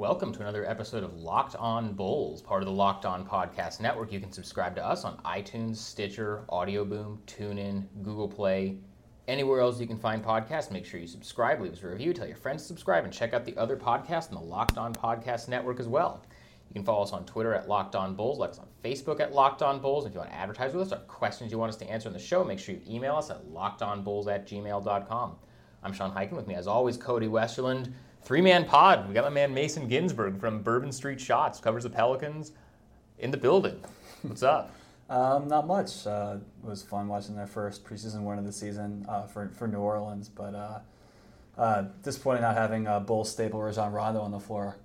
Welcome 0.00 0.32
to 0.32 0.40
another 0.40 0.66
episode 0.66 1.04
of 1.04 1.18
Locked 1.18 1.56
On 1.56 1.92
Bulls, 1.92 2.40
part 2.40 2.62
of 2.62 2.66
the 2.66 2.72
Locked 2.72 3.04
On 3.04 3.22
Podcast 3.22 3.80
Network. 3.80 4.10
You 4.10 4.18
can 4.18 4.32
subscribe 4.32 4.74
to 4.76 4.82
us 4.82 5.04
on 5.04 5.18
iTunes, 5.26 5.76
Stitcher, 5.76 6.46
Audio 6.48 6.86
Boom, 6.86 7.20
TuneIn, 7.26 7.84
Google 8.02 8.26
Play, 8.26 8.78
anywhere 9.28 9.60
else 9.60 9.78
you 9.78 9.86
can 9.86 9.98
find 9.98 10.24
podcasts. 10.24 10.70
Make 10.70 10.86
sure 10.86 11.00
you 11.00 11.06
subscribe, 11.06 11.60
leave 11.60 11.74
us 11.74 11.82
a 11.82 11.88
review, 11.88 12.14
tell 12.14 12.26
your 12.26 12.38
friends 12.38 12.62
to 12.62 12.68
subscribe, 12.68 13.04
and 13.04 13.12
check 13.12 13.34
out 13.34 13.44
the 13.44 13.54
other 13.58 13.76
podcasts 13.76 14.30
in 14.30 14.36
the 14.36 14.40
Locked 14.40 14.78
On 14.78 14.94
Podcast 14.94 15.48
Network 15.48 15.78
as 15.78 15.86
well. 15.86 16.24
You 16.70 16.72
can 16.72 16.82
follow 16.82 17.02
us 17.02 17.12
on 17.12 17.26
Twitter 17.26 17.52
at 17.52 17.68
Locked 17.68 17.94
On 17.94 18.14
Bulls, 18.14 18.38
like 18.38 18.52
us 18.52 18.58
on 18.58 18.68
Facebook 18.82 19.20
at 19.20 19.34
Locked 19.34 19.60
On 19.60 19.80
Bulls. 19.80 20.06
If 20.06 20.14
you 20.14 20.20
want 20.20 20.30
to 20.30 20.36
advertise 20.36 20.72
with 20.72 20.86
us 20.86 20.98
or 20.98 21.04
questions 21.08 21.52
you 21.52 21.58
want 21.58 21.74
us 21.74 21.76
to 21.76 21.90
answer 21.90 22.08
in 22.08 22.14
the 22.14 22.18
show, 22.18 22.42
make 22.42 22.58
sure 22.58 22.74
you 22.74 22.80
email 22.88 23.16
us 23.16 23.28
at 23.28 23.44
lockedonbulls 23.44 24.28
at 24.28 24.48
gmail.com. 24.48 25.36
I'm 25.82 25.92
Sean 25.92 26.10
Highkin 26.10 26.32
with 26.32 26.46
me, 26.46 26.54
as 26.54 26.66
always, 26.66 26.96
Cody 26.96 27.26
Westerlund. 27.26 27.92
Three 28.22 28.40
man 28.40 28.64
pod. 28.64 29.08
We 29.08 29.14
got 29.14 29.24
my 29.24 29.30
man 29.30 29.54
Mason 29.54 29.88
Ginsberg 29.88 30.38
from 30.40 30.62
Bourbon 30.62 30.92
Street 30.92 31.20
Shots, 31.20 31.58
covers 31.58 31.84
the 31.84 31.90
Pelicans 31.90 32.52
in 33.18 33.30
the 33.30 33.36
building. 33.36 33.80
What's 34.22 34.42
up? 34.42 34.74
Um, 35.10 35.48
not 35.48 35.66
much. 35.66 36.06
Uh, 36.06 36.36
it 36.62 36.64
was 36.68 36.84
fun 36.84 37.08
watching 37.08 37.34
their 37.34 37.48
first 37.48 37.84
preseason 37.84 38.22
win 38.22 38.38
of 38.38 38.44
the 38.44 38.52
season 38.52 39.04
uh, 39.08 39.26
for, 39.26 39.48
for 39.48 39.66
New 39.66 39.80
Orleans, 39.80 40.28
but 40.28 40.54
uh, 40.54 40.78
uh 41.58 41.86
disappointing 42.04 42.42
not 42.42 42.54
having 42.54 42.86
uh, 42.86 43.00
Bull 43.00 43.24
staple 43.24 43.60
Rajon 43.60 43.92
Rondo 43.92 44.20
on 44.20 44.30
the 44.30 44.38
floor. 44.38 44.76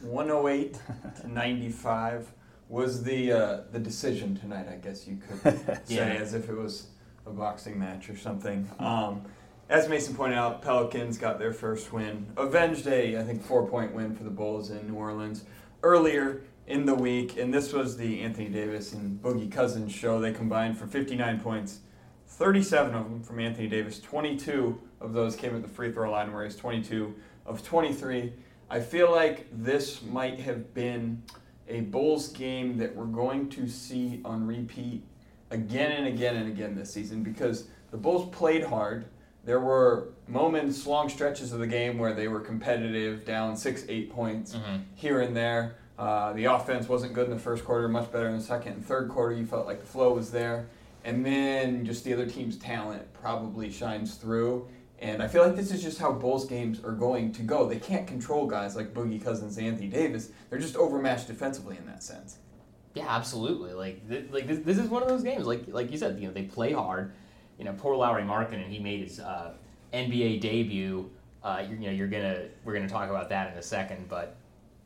108 0.00 0.76
to 1.20 1.28
95 1.32 2.32
was 2.68 3.04
the 3.04 3.30
uh, 3.32 3.60
the 3.70 3.78
decision 3.78 4.36
tonight. 4.36 4.66
I 4.68 4.74
guess 4.74 5.06
you 5.06 5.18
could 5.18 5.56
say, 5.64 5.80
Yeah. 5.86 6.06
as 6.06 6.34
if 6.34 6.48
it 6.48 6.56
was 6.56 6.88
a 7.24 7.30
boxing 7.30 7.78
match 7.78 8.10
or 8.10 8.16
something. 8.16 8.68
Um, 8.80 9.22
as 9.70 9.88
Mason 9.88 10.16
pointed 10.16 10.36
out, 10.36 10.62
Pelicans 10.62 11.16
got 11.16 11.38
their 11.38 11.52
first 11.52 11.92
win, 11.92 12.26
avenged 12.36 12.88
a 12.88 13.16
I 13.16 13.22
think 13.22 13.42
four 13.42 13.66
point 13.68 13.94
win 13.94 14.16
for 14.16 14.24
the 14.24 14.30
Bulls 14.30 14.70
in 14.70 14.88
New 14.88 14.96
Orleans 14.96 15.44
earlier 15.84 16.42
in 16.66 16.84
the 16.84 16.94
week, 16.94 17.38
and 17.38 17.54
this 17.54 17.72
was 17.72 17.96
the 17.96 18.20
Anthony 18.20 18.48
Davis 18.48 18.92
and 18.92 19.22
Boogie 19.22 19.50
Cousins 19.50 19.92
show. 19.92 20.20
They 20.20 20.32
combined 20.32 20.76
for 20.76 20.88
59 20.88 21.40
points, 21.40 21.80
37 22.26 22.94
of 22.96 23.04
them 23.04 23.22
from 23.22 23.38
Anthony 23.38 23.68
Davis. 23.68 24.00
22 24.00 24.80
of 25.00 25.12
those 25.12 25.36
came 25.36 25.54
at 25.54 25.62
the 25.62 25.68
free 25.68 25.92
throw 25.92 26.10
line, 26.10 26.32
whereas 26.32 26.56
22 26.56 27.14
of 27.46 27.64
23. 27.64 28.32
I 28.68 28.80
feel 28.80 29.12
like 29.12 29.46
this 29.52 30.02
might 30.02 30.40
have 30.40 30.74
been 30.74 31.22
a 31.68 31.82
Bulls 31.82 32.28
game 32.28 32.76
that 32.78 32.94
we're 32.94 33.04
going 33.04 33.48
to 33.50 33.68
see 33.68 34.20
on 34.24 34.48
repeat 34.48 35.04
again 35.52 35.92
and 35.92 36.08
again 36.08 36.36
and 36.36 36.48
again 36.48 36.74
this 36.74 36.92
season 36.92 37.22
because 37.22 37.68
the 37.92 37.96
Bulls 37.96 38.28
played 38.34 38.64
hard. 38.64 39.04
There 39.44 39.60
were 39.60 40.08
moments, 40.28 40.86
long 40.86 41.08
stretches 41.08 41.52
of 41.52 41.60
the 41.60 41.66
game 41.66 41.98
where 41.98 42.12
they 42.12 42.28
were 42.28 42.40
competitive, 42.40 43.24
down 43.24 43.56
six, 43.56 43.84
eight 43.88 44.12
points 44.12 44.54
here 44.94 45.20
and 45.20 45.34
there. 45.36 45.76
Uh, 45.98 46.32
the 46.32 46.44
offense 46.46 46.88
wasn't 46.88 47.12
good 47.14 47.26
in 47.26 47.30
the 47.30 47.38
first 47.38 47.64
quarter, 47.64 47.88
much 47.88 48.10
better 48.12 48.28
in 48.28 48.36
the 48.36 48.42
second 48.42 48.72
and 48.72 48.86
third 48.86 49.08
quarter. 49.08 49.34
You 49.34 49.44
felt 49.46 49.66
like 49.66 49.80
the 49.80 49.86
flow 49.86 50.12
was 50.14 50.30
there. 50.30 50.66
And 51.04 51.24
then 51.24 51.84
just 51.86 52.04
the 52.04 52.12
other 52.12 52.26
team's 52.26 52.56
talent 52.56 53.02
probably 53.14 53.70
shines 53.70 54.14
through. 54.16 54.68
And 54.98 55.22
I 55.22 55.28
feel 55.28 55.42
like 55.42 55.56
this 55.56 55.70
is 55.72 55.82
just 55.82 55.98
how 55.98 56.12
Bulls 56.12 56.44
games 56.46 56.84
are 56.84 56.92
going 56.92 57.32
to 57.32 57.42
go. 57.42 57.66
They 57.66 57.78
can't 57.78 58.06
control 58.06 58.46
guys 58.46 58.76
like 58.76 58.92
Boogie 58.92 59.22
Cousins, 59.22 59.56
Anthony 59.56 59.88
Davis. 59.88 60.30
They're 60.50 60.58
just 60.58 60.76
overmatched 60.76 61.26
defensively 61.26 61.78
in 61.78 61.86
that 61.86 62.02
sense. 62.02 62.36
Yeah, 62.94 63.06
absolutely. 63.08 63.72
Like, 63.72 64.06
th- 64.08 64.26
like 64.30 64.46
this, 64.46 64.58
this 64.58 64.76
is 64.78 64.90
one 64.90 65.02
of 65.02 65.08
those 65.08 65.22
games. 65.22 65.46
Like, 65.46 65.64
like 65.68 65.90
you 65.90 65.96
said, 65.96 66.18
you 66.20 66.26
know, 66.28 66.34
they 66.34 66.42
play 66.42 66.72
hard. 66.72 67.12
You 67.60 67.66
know, 67.66 67.74
poor 67.74 67.94
Lauri 67.94 68.22
Markkanen, 68.22 68.64
and 68.64 68.72
he 68.72 68.78
made 68.78 69.02
his 69.02 69.20
uh, 69.20 69.52
NBA 69.92 70.40
debut. 70.40 71.10
Uh, 71.42 71.62
you, 71.68 71.76
you 71.76 71.86
know, 71.88 71.92
you're 71.92 72.08
gonna 72.08 72.44
we're 72.64 72.72
gonna 72.72 72.88
talk 72.88 73.10
about 73.10 73.28
that 73.28 73.52
in 73.52 73.58
a 73.58 73.62
second, 73.62 74.08
but 74.08 74.36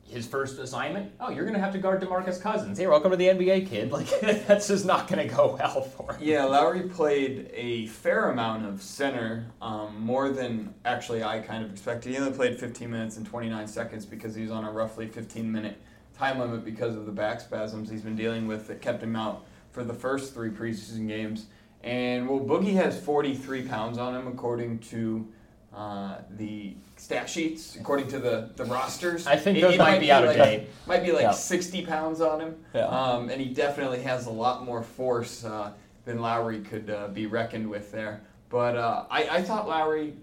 his 0.03 0.27
first 0.27 0.59
assignment, 0.59 1.09
oh, 1.21 1.29
you're 1.29 1.45
gonna 1.45 1.57
have 1.57 1.71
to 1.71 1.79
guard 1.79 2.01
DeMarcus 2.01 2.41
Cousins. 2.41 2.77
Hey, 2.77 2.85
welcome 2.87 3.11
to 3.11 3.17
the 3.17 3.27
NBA, 3.27 3.69
kid. 3.69 3.91
Like, 3.95 4.09
that's 4.45 4.67
just 4.67 4.85
not 4.85 5.07
gonna 5.07 5.25
go 5.25 5.55
well 5.57 5.83
for 5.83 6.15
him. 6.15 6.21
Yeah, 6.21 6.43
Lauri 6.43 6.81
played 6.81 7.49
a 7.53 7.87
fair 7.87 8.29
amount 8.29 8.65
of 8.65 8.81
center, 8.81 9.45
um, 9.61 9.97
more 10.01 10.27
than 10.27 10.73
actually 10.83 11.23
I 11.23 11.39
kind 11.39 11.63
of 11.63 11.71
expected. 11.71 12.11
He 12.11 12.17
only 12.17 12.33
played 12.33 12.59
15 12.59 12.91
minutes 12.91 13.15
and 13.15 13.25
29 13.25 13.67
seconds 13.67 14.05
because 14.05 14.35
he 14.35 14.41
was 14.41 14.51
on 14.51 14.65
a 14.65 14.71
roughly 14.71 15.07
15 15.07 15.49
minute 15.49 15.81
time 16.17 16.39
limit 16.39 16.65
because 16.65 16.97
of 16.97 17.05
the 17.05 17.11
back 17.13 17.39
spasms 17.39 17.89
he's 17.89 18.01
been 18.01 18.15
dealing 18.17 18.47
with 18.47 18.67
that 18.67 18.81
kept 18.81 19.01
him 19.01 19.15
out 19.15 19.45
for 19.71 19.85
the 19.85 19.93
first 19.93 20.33
three 20.33 20.49
preseason 20.49 21.07
games. 21.07 21.45
And 21.85 22.27
well, 22.27 22.39
Boogie 22.39 22.73
has 22.73 22.99
43 22.99 23.61
pounds 23.67 23.99
on 23.99 24.15
him 24.15 24.27
according 24.27 24.79
to 24.79 25.27
uh, 25.71 26.17
the 26.31 26.73
stat 26.97 27.29
sheets, 27.29 27.75
according 27.75 28.07
to 28.07 28.17
the, 28.19 28.49
the 28.55 28.65
rosters. 28.65 29.27
I 29.27 29.35
think 29.35 29.59
It- 29.59 29.61
those 29.61 29.75
it 29.75 29.77
might 29.77 29.99
be 29.99 30.11
out 30.11 30.23
of 30.23 30.29
like, 30.29 30.37
date. 30.37 30.69
Might 30.87 31.03
be 31.03 31.11
like 31.11 31.21
Yeah. 31.21 31.31
60 31.31 31.85
pounds 31.85 32.21
on 32.21 32.41
him. 32.41 32.55
Yeah. 32.73 32.87
Um, 32.87 33.29
and 33.29 33.39
he 33.39 33.53
definitely 33.53 34.01
has 34.01 34.25
a 34.25 34.31
lot 34.31 34.65
more 34.65 34.81
force 34.81 35.45
uh, 35.45 35.73
than 36.05 36.19
Lauri 36.21 36.61
could 36.61 36.89
uh, 36.89 37.09
be 37.09 37.27
reckoned 37.27 37.69
with 37.69 37.91
there. 37.91 38.21
But 38.49 38.75
uh, 38.77 39.05
I, 39.11 39.27
I 39.37 39.41
thought 39.43 39.67
Lauri 39.67 40.15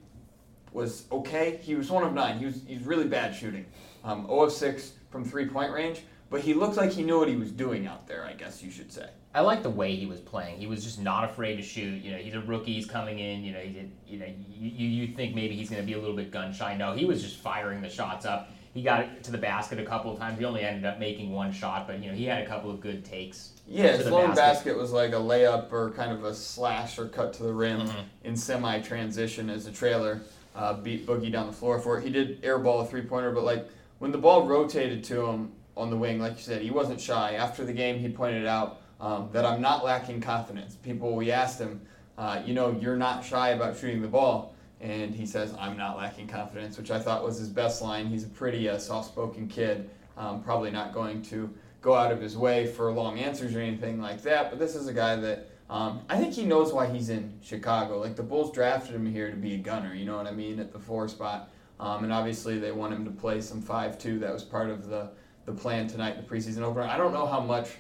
was 0.73 1.05
okay. 1.13 1.61
He 1.63 1.75
was 1.77 1.91
one 1.91 2.03
of 2.03 2.13
nine. 2.13 2.39
He 2.39 2.47
was 2.47 2.61
he's 2.67 2.83
really 2.83 3.07
bad 3.07 3.35
shooting. 3.35 3.67
Um, 4.05 4.27
0 4.27 4.43
of 4.45 4.53
6 4.53 4.93
from 5.11 5.25
three 5.25 5.47
point 5.47 5.73
range. 5.73 6.03
But 6.33 6.41
he 6.41 6.55
looked 6.55 6.79
like 6.79 6.93
he 6.93 7.03
knew 7.03 7.19
what 7.19 7.29
he 7.29 7.37
was 7.37 7.53
doing 7.53 7.87
out 7.87 8.09
there, 8.09 8.25
I 8.25 8.33
guess 8.33 8.63
you 8.63 8.71
should 8.71 8.91
say. 8.91 9.07
I 9.35 9.43
like 9.43 9.63
the 9.63 9.69
way 9.69 9.95
he 9.95 10.07
was 10.07 10.19
playing. 10.19 10.59
He 10.59 10.67
was 10.67 10.83
just 10.83 10.99
not 10.99 11.25
afraid 11.25 11.57
to 11.57 11.63
shoot. 11.63 12.03
You 12.03 12.13
know, 12.13 12.17
he's 12.17 12.33
a 12.33 12.41
rookie. 12.41 12.73
He's 12.73 12.87
coming 12.87 13.19
in. 13.19 13.45
You 13.45 13.53
know, 13.53 13.59
he 13.61 13.71
did. 13.71 13.93
You 14.09 14.19
know, 14.19 14.27
you 14.51 14.89
you, 14.89 15.15
think 15.15 15.35
maybe 15.35 15.55
he's 15.55 15.69
going 15.69 15.83
to 15.83 15.87
be 15.87 15.93
a 15.93 15.99
little 15.99 16.17
bit 16.17 16.31
gun 16.31 16.55
shy. 16.55 16.75
No, 16.75 16.95
he 16.95 17.05
was 17.05 17.23
just 17.23 17.37
firing 17.37 17.83
the 17.83 17.89
shots 17.91 18.25
up. 18.25 18.51
He 18.73 18.83
got 18.83 19.01
it 19.01 19.23
to 19.25 19.31
the 19.31 19.37
basket 19.37 19.79
a 19.79 19.85
couple 19.85 20.11
of 20.11 20.19
times. 20.19 20.39
He 20.39 20.47
only 20.47 20.63
ended 20.63 20.87
up 20.87 20.99
making 20.99 21.33
one 21.33 21.53
shot, 21.53 21.87
but 21.87 22.03
you 22.03 22.09
know, 22.09 22.17
he 22.17 22.25
had 22.25 22.43
a 22.43 22.47
couple 22.47 22.71
of 22.71 22.81
good 22.81 23.05
takes. 23.05 23.51
Yeah, 23.69 23.95
his 23.95 24.07
lone 24.07 24.35
basket. 24.35 24.75
was 24.75 24.91
like 24.91 25.11
a 25.11 25.17
layup 25.17 25.71
or 25.71 25.91
kind 25.91 26.13
of 26.13 26.25
a 26.25 26.35
slash 26.35 26.99
or 26.99 27.09
cut 27.09 27.35
to 27.35 27.43
the 27.43 27.53
rim 27.53 27.87
Mhm. 27.87 28.05
in 28.25 28.37
semi 28.39 28.81
transition 28.81 29.51
as 29.51 29.67
a 29.67 29.73
trailer. 29.73 30.23
Uh, 30.57 30.73
beat 30.73 31.07
Boogie 31.07 31.31
down 31.31 31.47
the 31.47 31.53
floor 31.53 31.79
for 31.79 31.99
it. 31.99 32.05
He 32.05 32.11
did 32.11 32.41
airball 32.43 32.83
a 32.83 32.87
three 32.87 33.03
pointer, 33.03 33.33
but 33.33 33.45
like 33.45 33.69
when 33.99 34.13
the 34.13 34.19
ball 34.19 34.47
rotated 34.47 35.05
to 35.05 35.27
him 35.27 35.53
on 35.77 35.91
the 35.91 35.97
wing, 35.97 36.19
like 36.19 36.37
you 36.37 36.43
said, 36.43 36.63
he 36.63 36.71
wasn't 36.71 37.01
shy. 37.01 37.35
After 37.35 37.65
the 37.65 37.73
game, 37.73 37.99
he 37.99 38.09
pointed 38.09 38.47
out 38.47 38.81
um, 39.01 39.29
that 39.33 39.45
I'm 39.45 39.61
not 39.61 39.85
lacking 39.85 40.21
confidence. 40.21 40.77
People, 40.77 41.15
we 41.15 41.31
asked 41.31 41.59
him, 41.59 41.81
uh, 42.19 42.43
you 42.45 42.55
know, 42.55 42.77
you're 42.81 42.97
not 42.97 43.25
shy 43.25 43.51
about 43.51 43.77
shooting 43.77 44.03
the 44.03 44.09
ball. 44.09 44.55
And 44.81 45.15
he 45.15 45.27
says, 45.27 45.55
I'm 45.59 45.77
not 45.77 45.97
lacking 45.97 46.27
confidence, 46.27 46.77
which 46.77 46.91
I 46.91 46.99
thought 46.99 47.25
was 47.25 47.39
his 47.39 47.49
best 47.49 47.83
line. 47.83 48.07
He's 48.07 48.25
a 48.25 48.29
pretty 48.29 48.69
uh, 48.69 48.79
soft 48.79 49.09
spoken 49.09 49.47
kid, 49.47 49.89
um, 50.17 50.43
probably 50.43 50.71
not 50.71 50.93
going 50.93 51.23
to 51.23 51.49
go 51.81 51.95
out 51.95 52.13
of 52.13 52.21
his 52.21 52.37
way 52.37 52.67
for 52.67 52.91
long 52.93 53.19
answers 53.19 53.55
or 53.55 53.61
anything 53.61 54.01
like 54.01 54.23
that. 54.23 54.51
But 54.51 54.59
this 54.59 54.75
is 54.75 54.89
a 54.89 54.93
guy 54.93 55.17
that 55.17 55.49
um, 55.71 56.03
I 56.09 56.19
think 56.19 56.35
he 56.35 56.45
knows 56.45 56.73
why 56.73 56.87
he's 56.87 57.09
in 57.11 57.33
Chicago. 57.43 57.99
Like 57.99 58.17
the 58.17 58.23
Bulls 58.23 58.53
drafted 58.53 58.95
him 58.95 59.07
here 59.07 59.31
to 59.31 59.37
be 59.37 59.55
a 59.55 59.59
gunner, 59.59 59.95
you 59.95 60.05
know 60.05 60.17
what 60.17 60.27
I 60.27 60.33
mean, 60.33 60.59
at 60.61 60.73
the 60.73 60.79
four 60.79 61.09
spot. 61.09 61.51
Um, 61.81 62.05
and 62.05 62.13
obviously 62.13 62.59
they 62.59 62.73
want 62.73 62.93
him 62.93 63.05
to 63.05 63.11
play 63.11 63.41
some 63.41 63.63
five 63.63 63.99
two. 63.99 64.19
That 64.19 64.33
was 64.33 64.45
part 64.45 64.69
of 64.69 64.89
the 64.89 65.11
the 65.45 65.53
plan 65.53 65.87
tonight, 65.89 66.17
the 66.17 66.35
preseason 66.35 66.63
opener. 66.63 66.85
I 66.85 66.97
don't 66.97 67.13
know 67.13 67.27
how 67.27 67.41
much 67.41 67.71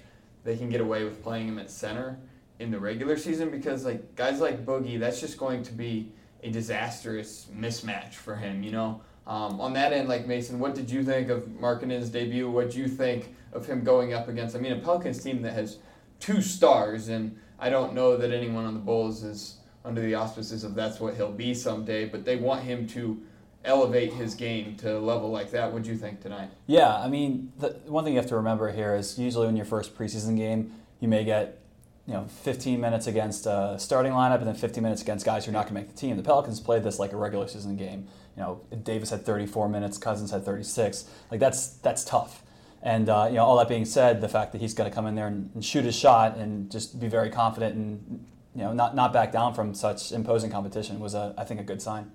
they 0.44 0.56
can 0.56 0.68
get 0.68 0.80
away 0.80 1.04
with 1.04 1.22
playing 1.22 1.48
him 1.48 1.58
at 1.58 1.70
center 1.70 2.18
in 2.58 2.70
the 2.70 2.78
regular 2.78 3.16
season 3.16 3.50
because 3.50 3.84
like 3.84 4.14
guys 4.16 4.40
like 4.40 4.64
Boogie, 4.64 4.98
that's 4.98 5.20
just 5.20 5.38
going 5.38 5.62
to 5.64 5.72
be 5.72 6.12
a 6.42 6.50
disastrous 6.50 7.48
mismatch 7.54 8.14
for 8.14 8.36
him. 8.36 8.62
You 8.62 8.72
know. 8.72 9.00
Um, 9.26 9.60
on 9.60 9.72
that 9.74 9.92
end, 9.92 10.08
like 10.08 10.26
Mason, 10.26 10.58
what 10.58 10.74
did 10.74 10.90
you 10.90 11.04
think 11.04 11.28
of 11.28 11.42
Markkanen's 11.44 12.10
debut? 12.10 12.50
What 12.50 12.72
do 12.72 12.78
you 12.78 12.88
think 12.88 13.34
of 13.52 13.64
him 13.66 13.84
going 13.84 14.14
up 14.14 14.28
against? 14.28 14.56
I 14.56 14.58
mean, 14.58 14.72
a 14.72 14.76
Pelicans 14.80 15.22
team 15.22 15.42
that 15.42 15.52
has 15.52 15.78
two 16.18 16.42
stars, 16.42 17.08
and 17.08 17.38
I 17.58 17.70
don't 17.70 17.94
know 17.94 18.16
that 18.16 18.32
anyone 18.32 18.64
on 18.64 18.74
the 18.74 18.80
Bulls 18.80 19.22
is 19.22 19.58
under 19.84 20.00
the 20.00 20.14
auspices 20.14 20.64
of 20.64 20.74
that's 20.74 20.98
what 20.98 21.14
he'll 21.14 21.30
be 21.30 21.54
someday. 21.54 22.06
But 22.06 22.24
they 22.24 22.36
want 22.36 22.64
him 22.64 22.86
to 22.88 23.22
elevate 23.64 24.12
his 24.12 24.34
game 24.34 24.76
to 24.76 24.96
a 24.96 25.00
level 25.00 25.30
like 25.30 25.50
that. 25.52 25.72
What 25.72 25.82
do 25.82 25.90
you 25.90 25.96
think 25.96 26.20
tonight? 26.20 26.50
Yeah, 26.66 26.96
I 26.96 27.08
mean, 27.08 27.52
the 27.58 27.70
one 27.86 28.04
thing 28.04 28.14
you 28.14 28.18
have 28.18 28.28
to 28.28 28.36
remember 28.36 28.72
here 28.72 28.94
is 28.94 29.18
usually 29.18 29.48
in 29.48 29.56
your 29.56 29.66
first 29.66 29.96
preseason 29.96 30.36
game, 30.36 30.72
you 31.00 31.08
may 31.08 31.24
get 31.24 31.58
you 32.06 32.14
know 32.14 32.24
15 32.24 32.80
minutes 32.80 33.06
against 33.06 33.46
a 33.46 33.76
starting 33.78 34.12
lineup 34.12 34.38
and 34.38 34.46
then 34.46 34.54
15 34.54 34.82
minutes 34.82 35.02
against 35.02 35.24
guys 35.24 35.44
who 35.44 35.50
are 35.50 35.52
not 35.52 35.68
going 35.68 35.74
to 35.74 35.80
make 35.80 35.88
the 35.88 35.96
team. 35.96 36.16
The 36.16 36.22
Pelicans 36.22 36.60
played 36.60 36.82
this 36.82 36.98
like 36.98 37.12
a 37.12 37.16
regular 37.16 37.46
season 37.46 37.76
game. 37.76 38.08
You 38.36 38.42
know, 38.42 38.60
Davis 38.82 39.10
had 39.10 39.24
34 39.24 39.68
minutes, 39.68 39.98
Cousins 39.98 40.30
had 40.30 40.44
36. 40.44 41.04
Like 41.30 41.40
that's 41.40 41.68
that's 41.78 42.04
tough. 42.04 42.42
And 42.82 43.08
uh, 43.08 43.26
you 43.28 43.36
know, 43.36 43.44
all 43.44 43.56
that 43.58 43.68
being 43.68 43.84
said, 43.84 44.20
the 44.20 44.28
fact 44.28 44.52
that 44.52 44.60
he's 44.60 44.74
going 44.74 44.90
to 44.90 44.94
come 44.94 45.06
in 45.06 45.14
there 45.14 45.28
and, 45.28 45.50
and, 45.54 45.64
shoot 45.64 45.84
his 45.84 45.94
shot 45.94 46.36
and 46.36 46.70
just 46.70 46.98
be 46.98 47.06
very 47.06 47.30
confident 47.30 47.76
and 47.76 48.26
you 48.56 48.62
know 48.62 48.72
not, 48.72 48.96
not 48.96 49.12
back 49.12 49.30
down 49.30 49.54
from 49.54 49.72
such 49.72 50.10
imposing 50.10 50.50
competition 50.50 50.98
was, 50.98 51.14
a, 51.14 51.32
I 51.38 51.44
think, 51.44 51.60
a 51.60 51.64
good 51.64 51.80
sign. 51.80 52.10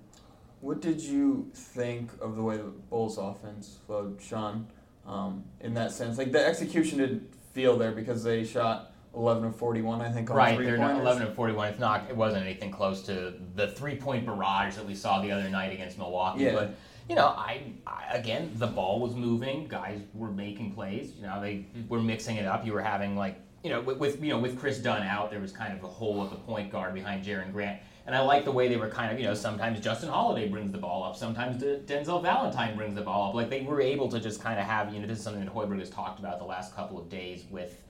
What 0.60 0.80
did 0.80 1.00
you 1.00 1.50
think 1.54 2.10
of 2.20 2.36
the 2.36 2.42
way 2.42 2.56
the 2.56 2.64
Bulls 2.64 3.18
offense 3.18 3.78
flowed, 3.86 4.20
Sean? 4.20 4.66
Um, 5.06 5.44
in 5.60 5.72
that 5.74 5.92
sense, 5.92 6.18
like 6.18 6.32
the 6.32 6.44
execution 6.44 6.98
didn't 6.98 7.32
feel 7.54 7.78
there 7.78 7.92
because 7.92 8.22
they 8.22 8.44
shot 8.44 8.92
11 9.14 9.44
of 9.44 9.56
41, 9.56 10.00
I 10.00 10.10
think. 10.10 10.30
right, 10.30 10.58
they're 10.58 10.76
not 10.76 11.00
11 11.00 11.22
of 11.22 11.34
41. 11.34 11.68
It's 11.68 11.78
not. 11.78 12.04
It 12.10 12.16
wasn't 12.16 12.44
anything 12.44 12.70
close 12.70 13.02
to 13.02 13.34
the 13.54 13.68
three-point 13.68 14.26
barrage 14.26 14.74
that 14.76 14.84
we 14.84 14.94
saw 14.94 15.22
the 15.22 15.32
other 15.32 15.48
night 15.48 15.72
against 15.72 15.98
Milwaukee. 15.98 16.44
Yeah. 16.44 16.54
But 16.54 16.76
you 17.08 17.14
know, 17.14 17.28
I, 17.28 17.72
I, 17.86 18.16
again, 18.16 18.52
the 18.56 18.66
ball 18.66 19.00
was 19.00 19.14
moving. 19.14 19.66
Guys 19.66 20.00
were 20.12 20.30
making 20.30 20.72
plays. 20.72 21.14
You 21.16 21.22
know, 21.22 21.40
they 21.40 21.66
were 21.88 22.00
mixing 22.00 22.36
it 22.36 22.44
up. 22.44 22.66
You 22.66 22.74
were 22.74 22.82
having 22.82 23.16
like, 23.16 23.40
you 23.64 23.70
know, 23.70 23.80
with, 23.80 23.98
with 23.98 24.22
you 24.22 24.28
know 24.28 24.38
with 24.38 24.58
Kris 24.58 24.78
Dunn 24.78 25.02
out, 25.02 25.30
there 25.30 25.40
was 25.40 25.52
kind 25.52 25.72
of 25.72 25.82
a 25.82 25.88
hole 25.88 26.22
at 26.22 26.30
the 26.30 26.36
point 26.36 26.70
guard 26.70 26.94
behind 26.94 27.24
Jerian 27.24 27.52
Grant. 27.52 27.80
And 28.08 28.16
I 28.16 28.20
like 28.20 28.46
the 28.46 28.52
way 28.52 28.68
they 28.68 28.78
were 28.78 28.88
kind 28.88 29.12
of, 29.12 29.20
you 29.20 29.26
know, 29.26 29.34
sometimes 29.34 29.80
Justin 29.80 30.08
Holiday 30.08 30.48
brings 30.48 30.72
the 30.72 30.78
ball 30.78 31.04
up, 31.04 31.14
sometimes 31.14 31.62
Denzel 31.62 32.22
Valentine 32.22 32.74
brings 32.74 32.94
the 32.94 33.02
ball 33.02 33.28
up. 33.28 33.34
Like 33.34 33.50
they 33.50 33.60
were 33.60 33.82
able 33.82 34.08
to 34.08 34.18
just 34.18 34.40
kind 34.40 34.58
of 34.58 34.64
have, 34.64 34.94
you 34.94 35.00
know, 35.00 35.06
this 35.06 35.18
is 35.18 35.24
something 35.24 35.44
that 35.44 35.54
Hoiberg 35.54 35.78
has 35.78 35.90
talked 35.90 36.18
about 36.18 36.38
the 36.38 36.46
last 36.46 36.74
couple 36.74 36.98
of 36.98 37.10
days 37.10 37.44
with 37.50 37.82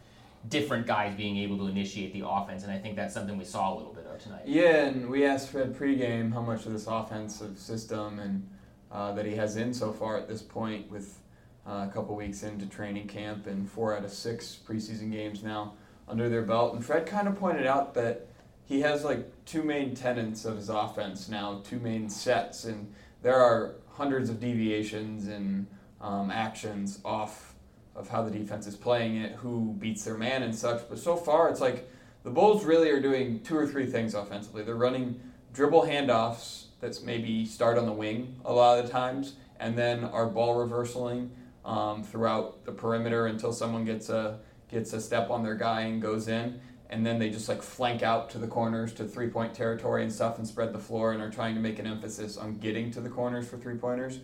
different 0.49 0.89
guys 0.89 1.15
being 1.15 1.37
able 1.37 1.57
to 1.59 1.69
initiate 1.69 2.13
the 2.13 2.27
offense, 2.27 2.65
and 2.65 2.73
I 2.73 2.79
think 2.79 2.97
that's 2.97 3.15
something 3.15 3.39
we 3.39 3.45
saw 3.45 3.73
a 3.73 3.77
little 3.77 3.93
bit 3.93 4.07
of 4.07 4.21
tonight. 4.21 4.43
Yeah, 4.45 4.87
and 4.87 5.09
we 5.09 5.25
asked 5.25 5.51
Fred 5.51 5.73
pregame 5.77 6.33
how 6.33 6.43
much 6.43 6.67
of 6.67 6.73
this 6.73 6.89
offensive 6.89 7.57
system 7.57 8.19
and 8.19 8.49
uh, 8.91 9.13
that 9.13 9.25
he 9.25 9.37
has 9.37 9.57
in 9.57 9.73
so 9.73 9.93
far 9.93 10.17
at 10.17 10.27
this 10.27 10.43
point, 10.43 10.91
with 10.91 11.21
uh, 11.65 11.87
a 11.89 11.93
couple 11.95 12.17
weeks 12.17 12.43
into 12.43 12.67
training 12.67 13.07
camp 13.07 13.47
and 13.47 13.71
four 13.71 13.97
out 13.97 14.05
of 14.05 14.11
six 14.11 14.59
preseason 14.67 15.13
games 15.13 15.45
now 15.45 15.75
under 16.09 16.29
their 16.29 16.43
belt. 16.43 16.75
And 16.75 16.85
Fred 16.85 17.07
kind 17.07 17.29
of 17.29 17.39
pointed 17.39 17.69
out 17.69 17.95
that 17.95 18.28
he 18.69 18.83
has 18.83 19.03
like 19.03 19.27
two 19.47 19.63
main 19.63 19.95
tenets 19.95 20.45
of 20.45 20.57
his 20.57 20.69
offense 20.69 21.29
now, 21.29 21.63
two 21.65 21.81
main 21.81 22.11
sets, 22.11 22.65
and 22.65 22.93
there 23.23 23.37
are 23.37 23.77
hundreds 23.93 24.29
of 24.29 24.39
deviations 24.39 25.27
and 25.27 25.67
um, 26.03 26.31
actions 26.31 27.01
off 27.05 27.55
of 27.97 28.11
how 28.11 28.23
the 28.23 28.31
defense 28.31 28.67
is 28.67 28.77
playing 28.77 29.17
it, 29.17 29.33
who 29.33 29.75
beats 29.79 30.05
their 30.05 30.19
man 30.19 30.43
and 30.43 30.55
such. 30.55 30.87
But 30.89 30.99
so 30.99 31.17
far, 31.17 31.49
it's 31.49 31.63
like 31.63 31.91
the 32.25 32.31
Bulls 32.31 32.65
really 32.65 32.91
are 32.91 33.01
doing 33.01 33.41
two 33.41 33.57
or 33.57 33.67
three 33.67 33.87
things 33.87 34.15
offensively. 34.15 34.63
They're 34.63 34.77
running 34.77 35.19
dribble 35.55 35.83
handoffs 35.83 36.67
that's 36.79 37.03
maybe 37.03 37.47
start 37.47 37.79
on 37.79 37.87
the 37.87 37.93
wing 37.93 38.37
a 38.45 38.53
lot 38.53 38.79
of 38.79 38.87
the 38.87 38.93
times, 38.93 39.37
and 39.59 39.79
then 39.79 40.05
are 40.05 40.27
ball 40.27 40.55
reversaling 40.55 41.31
um, 41.65 42.05
throughout 42.05 42.67
the 42.67 42.73
perimeter 42.73 43.27
until 43.27 43.53
someone 43.53 43.87
gets 43.87 44.11
a 44.11 44.41
gets 44.71 44.93
a 44.93 45.01
step 45.01 45.31
on 45.31 45.43
their 45.43 45.55
guy 45.55 45.81
and 45.81 46.03
goes 46.03 46.29
in. 46.29 46.61
And 46.91 47.05
then 47.05 47.19
they 47.19 47.29
just 47.29 47.49
like 47.49 47.63
flank 47.63 48.03
out 48.03 48.31
to 48.31 48.39
the 48.39 48.47
corners 48.47 48.93
to 48.95 49.05
three 49.05 49.29
point 49.29 49.55
territory 49.55 50.03
and 50.03 50.13
stuff 50.13 50.39
and 50.39 50.47
spread 50.47 50.73
the 50.73 50.79
floor 50.79 51.13
and 51.13 51.23
are 51.23 51.31
trying 51.31 51.55
to 51.55 51.61
make 51.61 51.79
an 51.79 51.87
emphasis 51.87 52.37
on 52.37 52.57
getting 52.59 52.91
to 52.93 53.01
the 53.01 53.11
corners 53.11 53.47
for 53.49 53.59
three 53.59 53.77
pointers. 53.77 54.21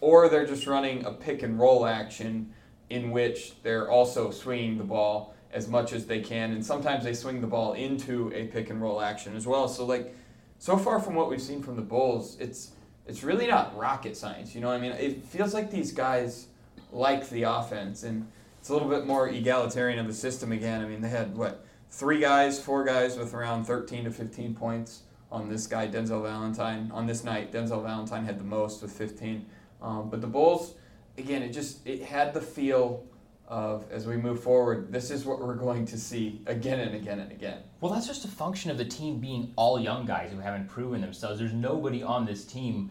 Or 0.00 0.28
they're 0.28 0.46
just 0.46 0.66
running 0.66 1.04
a 1.04 1.12
pick 1.12 1.42
and 1.42 1.58
roll 1.58 1.86
action 1.86 2.52
in 2.88 3.12
which 3.12 3.62
they're 3.62 3.88
also 3.90 4.30
swinging 4.30 4.76
the 4.76 4.84
ball 4.84 5.34
as 5.52 5.68
much 5.68 5.92
as 5.92 6.06
they 6.06 6.20
can, 6.20 6.52
and 6.52 6.64
sometimes 6.64 7.04
they 7.04 7.12
swing 7.12 7.40
the 7.40 7.46
ball 7.46 7.72
into 7.72 8.32
a 8.32 8.46
pick 8.46 8.70
and 8.70 8.80
roll 8.80 9.00
action 9.00 9.36
as 9.36 9.46
well. 9.46 9.66
So 9.68 9.84
like, 9.84 10.14
so 10.58 10.76
far 10.76 11.00
from 11.00 11.14
what 11.14 11.28
we've 11.28 11.40
seen 11.40 11.62
from 11.62 11.76
the 11.76 11.82
Bulls, 11.82 12.36
it's 12.38 12.72
it's 13.06 13.24
really 13.24 13.46
not 13.46 13.76
rocket 13.76 14.16
science. 14.16 14.54
You 14.54 14.60
know 14.60 14.68
what 14.68 14.76
I 14.76 14.80
mean? 14.80 14.92
It 14.92 15.24
feels 15.24 15.52
like 15.52 15.70
these 15.70 15.90
guys 15.90 16.46
like 16.92 17.28
the 17.30 17.44
offense, 17.44 18.04
and 18.04 18.30
it's 18.60 18.68
a 18.68 18.72
little 18.72 18.88
bit 18.88 19.06
more 19.06 19.28
egalitarian 19.28 19.98
of 19.98 20.06
the 20.06 20.14
system 20.14 20.52
again. 20.52 20.82
I 20.82 20.86
mean, 20.86 21.00
they 21.00 21.08
had 21.08 21.36
what 21.36 21.64
three 21.90 22.20
guys, 22.20 22.60
four 22.60 22.84
guys 22.84 23.16
with 23.16 23.34
around 23.34 23.64
13 23.64 24.04
to 24.04 24.10
15 24.10 24.54
points 24.54 25.02
on 25.30 25.48
this 25.48 25.66
guy, 25.66 25.86
Denzel 25.86 26.22
Valentine. 26.22 26.90
On 26.92 27.06
this 27.06 27.24
night, 27.24 27.52
Denzel 27.52 27.82
Valentine 27.82 28.24
had 28.24 28.38
the 28.38 28.44
most 28.44 28.82
with 28.82 28.92
15. 28.92 29.46
Um, 29.82 30.10
but 30.10 30.20
the 30.20 30.26
Bulls 30.26 30.74
again, 31.18 31.42
it 31.42 31.50
just 31.50 31.86
it 31.86 32.02
had 32.02 32.34
the 32.34 32.40
feel 32.40 33.04
of 33.46 33.84
as 33.90 34.06
we 34.06 34.16
move 34.16 34.42
forward, 34.42 34.92
this 34.92 35.10
is 35.10 35.24
what 35.24 35.40
we're 35.40 35.54
going 35.54 35.84
to 35.84 35.98
see 35.98 36.40
again 36.46 36.80
and 36.80 36.94
again 36.94 37.18
and 37.18 37.32
again. 37.32 37.58
Well, 37.80 37.92
that's 37.92 38.06
just 38.06 38.24
a 38.24 38.28
function 38.28 38.70
of 38.70 38.78
the 38.78 38.84
team 38.84 39.18
being 39.18 39.52
all 39.56 39.80
young 39.80 40.06
guys 40.06 40.30
who 40.32 40.38
haven't 40.38 40.68
proven 40.68 41.00
themselves. 41.00 41.38
There's 41.38 41.52
nobody 41.52 42.02
on 42.02 42.24
this 42.24 42.44
team 42.44 42.90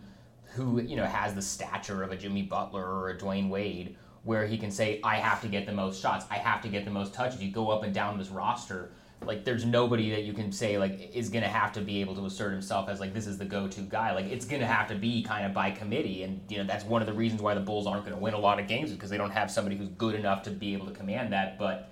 who 0.54 0.82
you 0.82 0.96
know 0.96 1.06
has 1.06 1.34
the 1.34 1.42
stature 1.42 2.04
of 2.04 2.12
a 2.12 2.16
Jimmy 2.16 2.44
Butler 2.44 2.86
or 2.86 3.10
a 3.10 3.18
Dwyane 3.18 3.50
Wade, 3.50 3.96
where 4.24 4.46
he 4.46 4.58
can 4.58 4.72
say, 4.72 5.00
"I 5.04 5.16
have 5.16 5.42
to 5.42 5.48
get 5.48 5.66
the 5.66 5.74
most 5.74 6.02
shots. 6.02 6.26
I 6.30 6.36
have 6.36 6.62
to 6.62 6.70
get 6.70 6.86
the 6.86 6.92
most 6.92 7.14
touches." 7.14 7.42
You 7.42 7.52
go 7.52 7.70
up 7.70 7.84
and 7.84 7.94
down 7.94 8.18
this 8.18 8.30
roster 8.30 8.92
like 9.26 9.44
there's 9.44 9.66
nobody 9.66 10.12
that 10.12 10.24
you 10.24 10.34
can 10.34 10.52
say 10.52 10.78
like 10.78 11.12
is 11.14 11.30
going 11.30 11.44
to 11.44 11.50
have 11.50 11.74
to 11.74 11.82
be 11.82 12.02
able 12.02 12.16
to 12.16 12.26
assert 12.26 12.52
himself 12.52 12.90
as 12.90 13.00
like 13.00 13.14
this 13.14 13.28
is 13.28 13.38
the 13.38 13.46
go-to 13.46 13.82
guy. 13.82 14.14
Like 14.14 14.26
it's 14.26 14.46
going 14.46 14.62
to 14.62 14.68
have 14.68 14.88
to 14.90 14.96
be 14.96 15.24
kind 15.24 15.46
of 15.46 15.54
by 15.54 15.72
committee. 15.72 16.24
And 16.24 16.42
you 16.48 16.58
know 16.58 16.64
that's 16.64 16.86
one 16.86 17.02
of 17.02 17.08
the 17.08 17.14
reasons 17.14 17.42
why 17.42 17.54
the 17.54 17.60
bulls 17.60 17.86
aren't 17.86 18.06
going 18.06 18.16
to 18.16 18.22
win 18.22 18.34
a 18.34 18.40
lot 18.40 18.60
of 18.60 18.68
games 18.68 18.92
because 18.92 19.10
they 19.10 19.18
don't 19.18 19.32
have 19.32 19.52
somebody 19.52 19.76
who's 19.76 19.90
good 19.90 20.16
enough 20.16 20.44
to 20.44 20.52
be 20.52 20.74
able 20.74 20.86
to 20.88 20.94
command 20.94 21.34
that. 21.34 21.58
But 21.58 21.90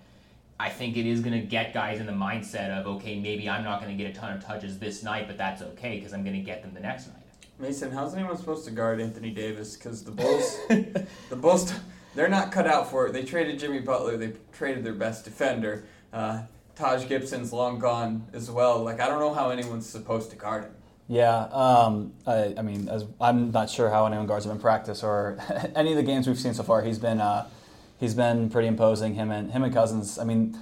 i 0.60 0.70
think 0.70 0.98
it 0.98 1.06
is 1.06 1.20
going 1.20 1.40
to 1.40 1.46
get 1.46 1.72
guys 1.72 2.00
in 2.00 2.08
the 2.08 2.12
mindset 2.12 2.72
of 2.72 2.88
okay 2.88 3.20
maybe 3.20 3.48
i'm 3.48 3.64
not 3.64 3.80
going 3.80 3.96
to 3.96 4.04
get 4.04 4.10
a 4.12 4.20
ton 4.20 4.36
of 4.36 4.44
touches 4.44 4.80
this 4.80 5.04
night 5.04 5.28
but 5.28 5.38
that's 5.38 5.62
okay 5.62 5.98
because 5.98 6.14
i'm 6.14 6.24
going 6.24 6.36
to 6.36 6.42
get 6.42 6.64
them 6.64 6.74
the 6.74 6.80
next 6.80 7.10
night. 7.10 7.22
Mason 7.60 7.92
how's 7.92 8.16
anyone 8.16 8.36
supposed 8.36 8.66
to 8.66 8.72
guard 8.72 9.00
anthony 9.00 9.30
davis? 9.30 9.76
Because 9.76 10.04
the 10.04 10.10
bulls 10.10 10.58
the 10.68 11.36
bulls 11.36 11.72
they're 12.18 12.28
not 12.28 12.52
cut 12.52 12.68
out 12.68 12.90
for 12.90 13.08
it 13.08 13.14
they 13.14 13.24
traded 13.24 13.58
jimmy 13.58 13.80
butler 13.80 14.18
they 14.18 14.34
traded 14.52 14.84
their 14.84 14.94
best 14.94 15.24
defender 15.24 15.86
uh, 16.12 16.42
Taj 16.78 17.08
Gibson's 17.08 17.52
long 17.52 17.80
gone 17.80 18.28
as 18.34 18.52
well. 18.52 18.84
Like 18.84 19.00
I 19.00 19.08
don't 19.08 19.20
know 19.20 19.34
how 19.34 19.50
anyone's 19.50 19.90
supposed 19.90 20.30
to 20.30 20.36
guard 20.36 20.66
him. 20.66 20.72
Yeah, 21.08 21.48
um, 21.52 22.14
I, 22.26 22.54
I, 22.58 22.62
mean, 22.62 22.90
as, 22.90 23.06
I'm 23.22 23.52
not 23.52 23.70
sure 23.70 23.90
how 23.90 24.06
anyone 24.06 24.28
guards 24.28 24.46
him 24.46 24.52
in 24.52 24.60
practice 24.60 25.04
or 25.04 25.38
any 25.76 25.92
of 25.92 25.98
the 25.98 26.04
games 26.04 26.28
we've 26.28 26.40
seen 26.40 26.54
so 26.54 26.64
far. 26.64 26.84
He's 26.84 27.00
been 27.00 27.20
uh, 27.20 27.50
he's 28.00 28.14
been 28.14 28.50
pretty 28.50 28.68
imposing. 28.68 29.16
Him 29.16 29.32
and 29.32 29.52
him 29.52 29.64
and 29.64 29.74
Cousins. 29.74 30.20
I 30.20 30.24
mean, 30.24 30.60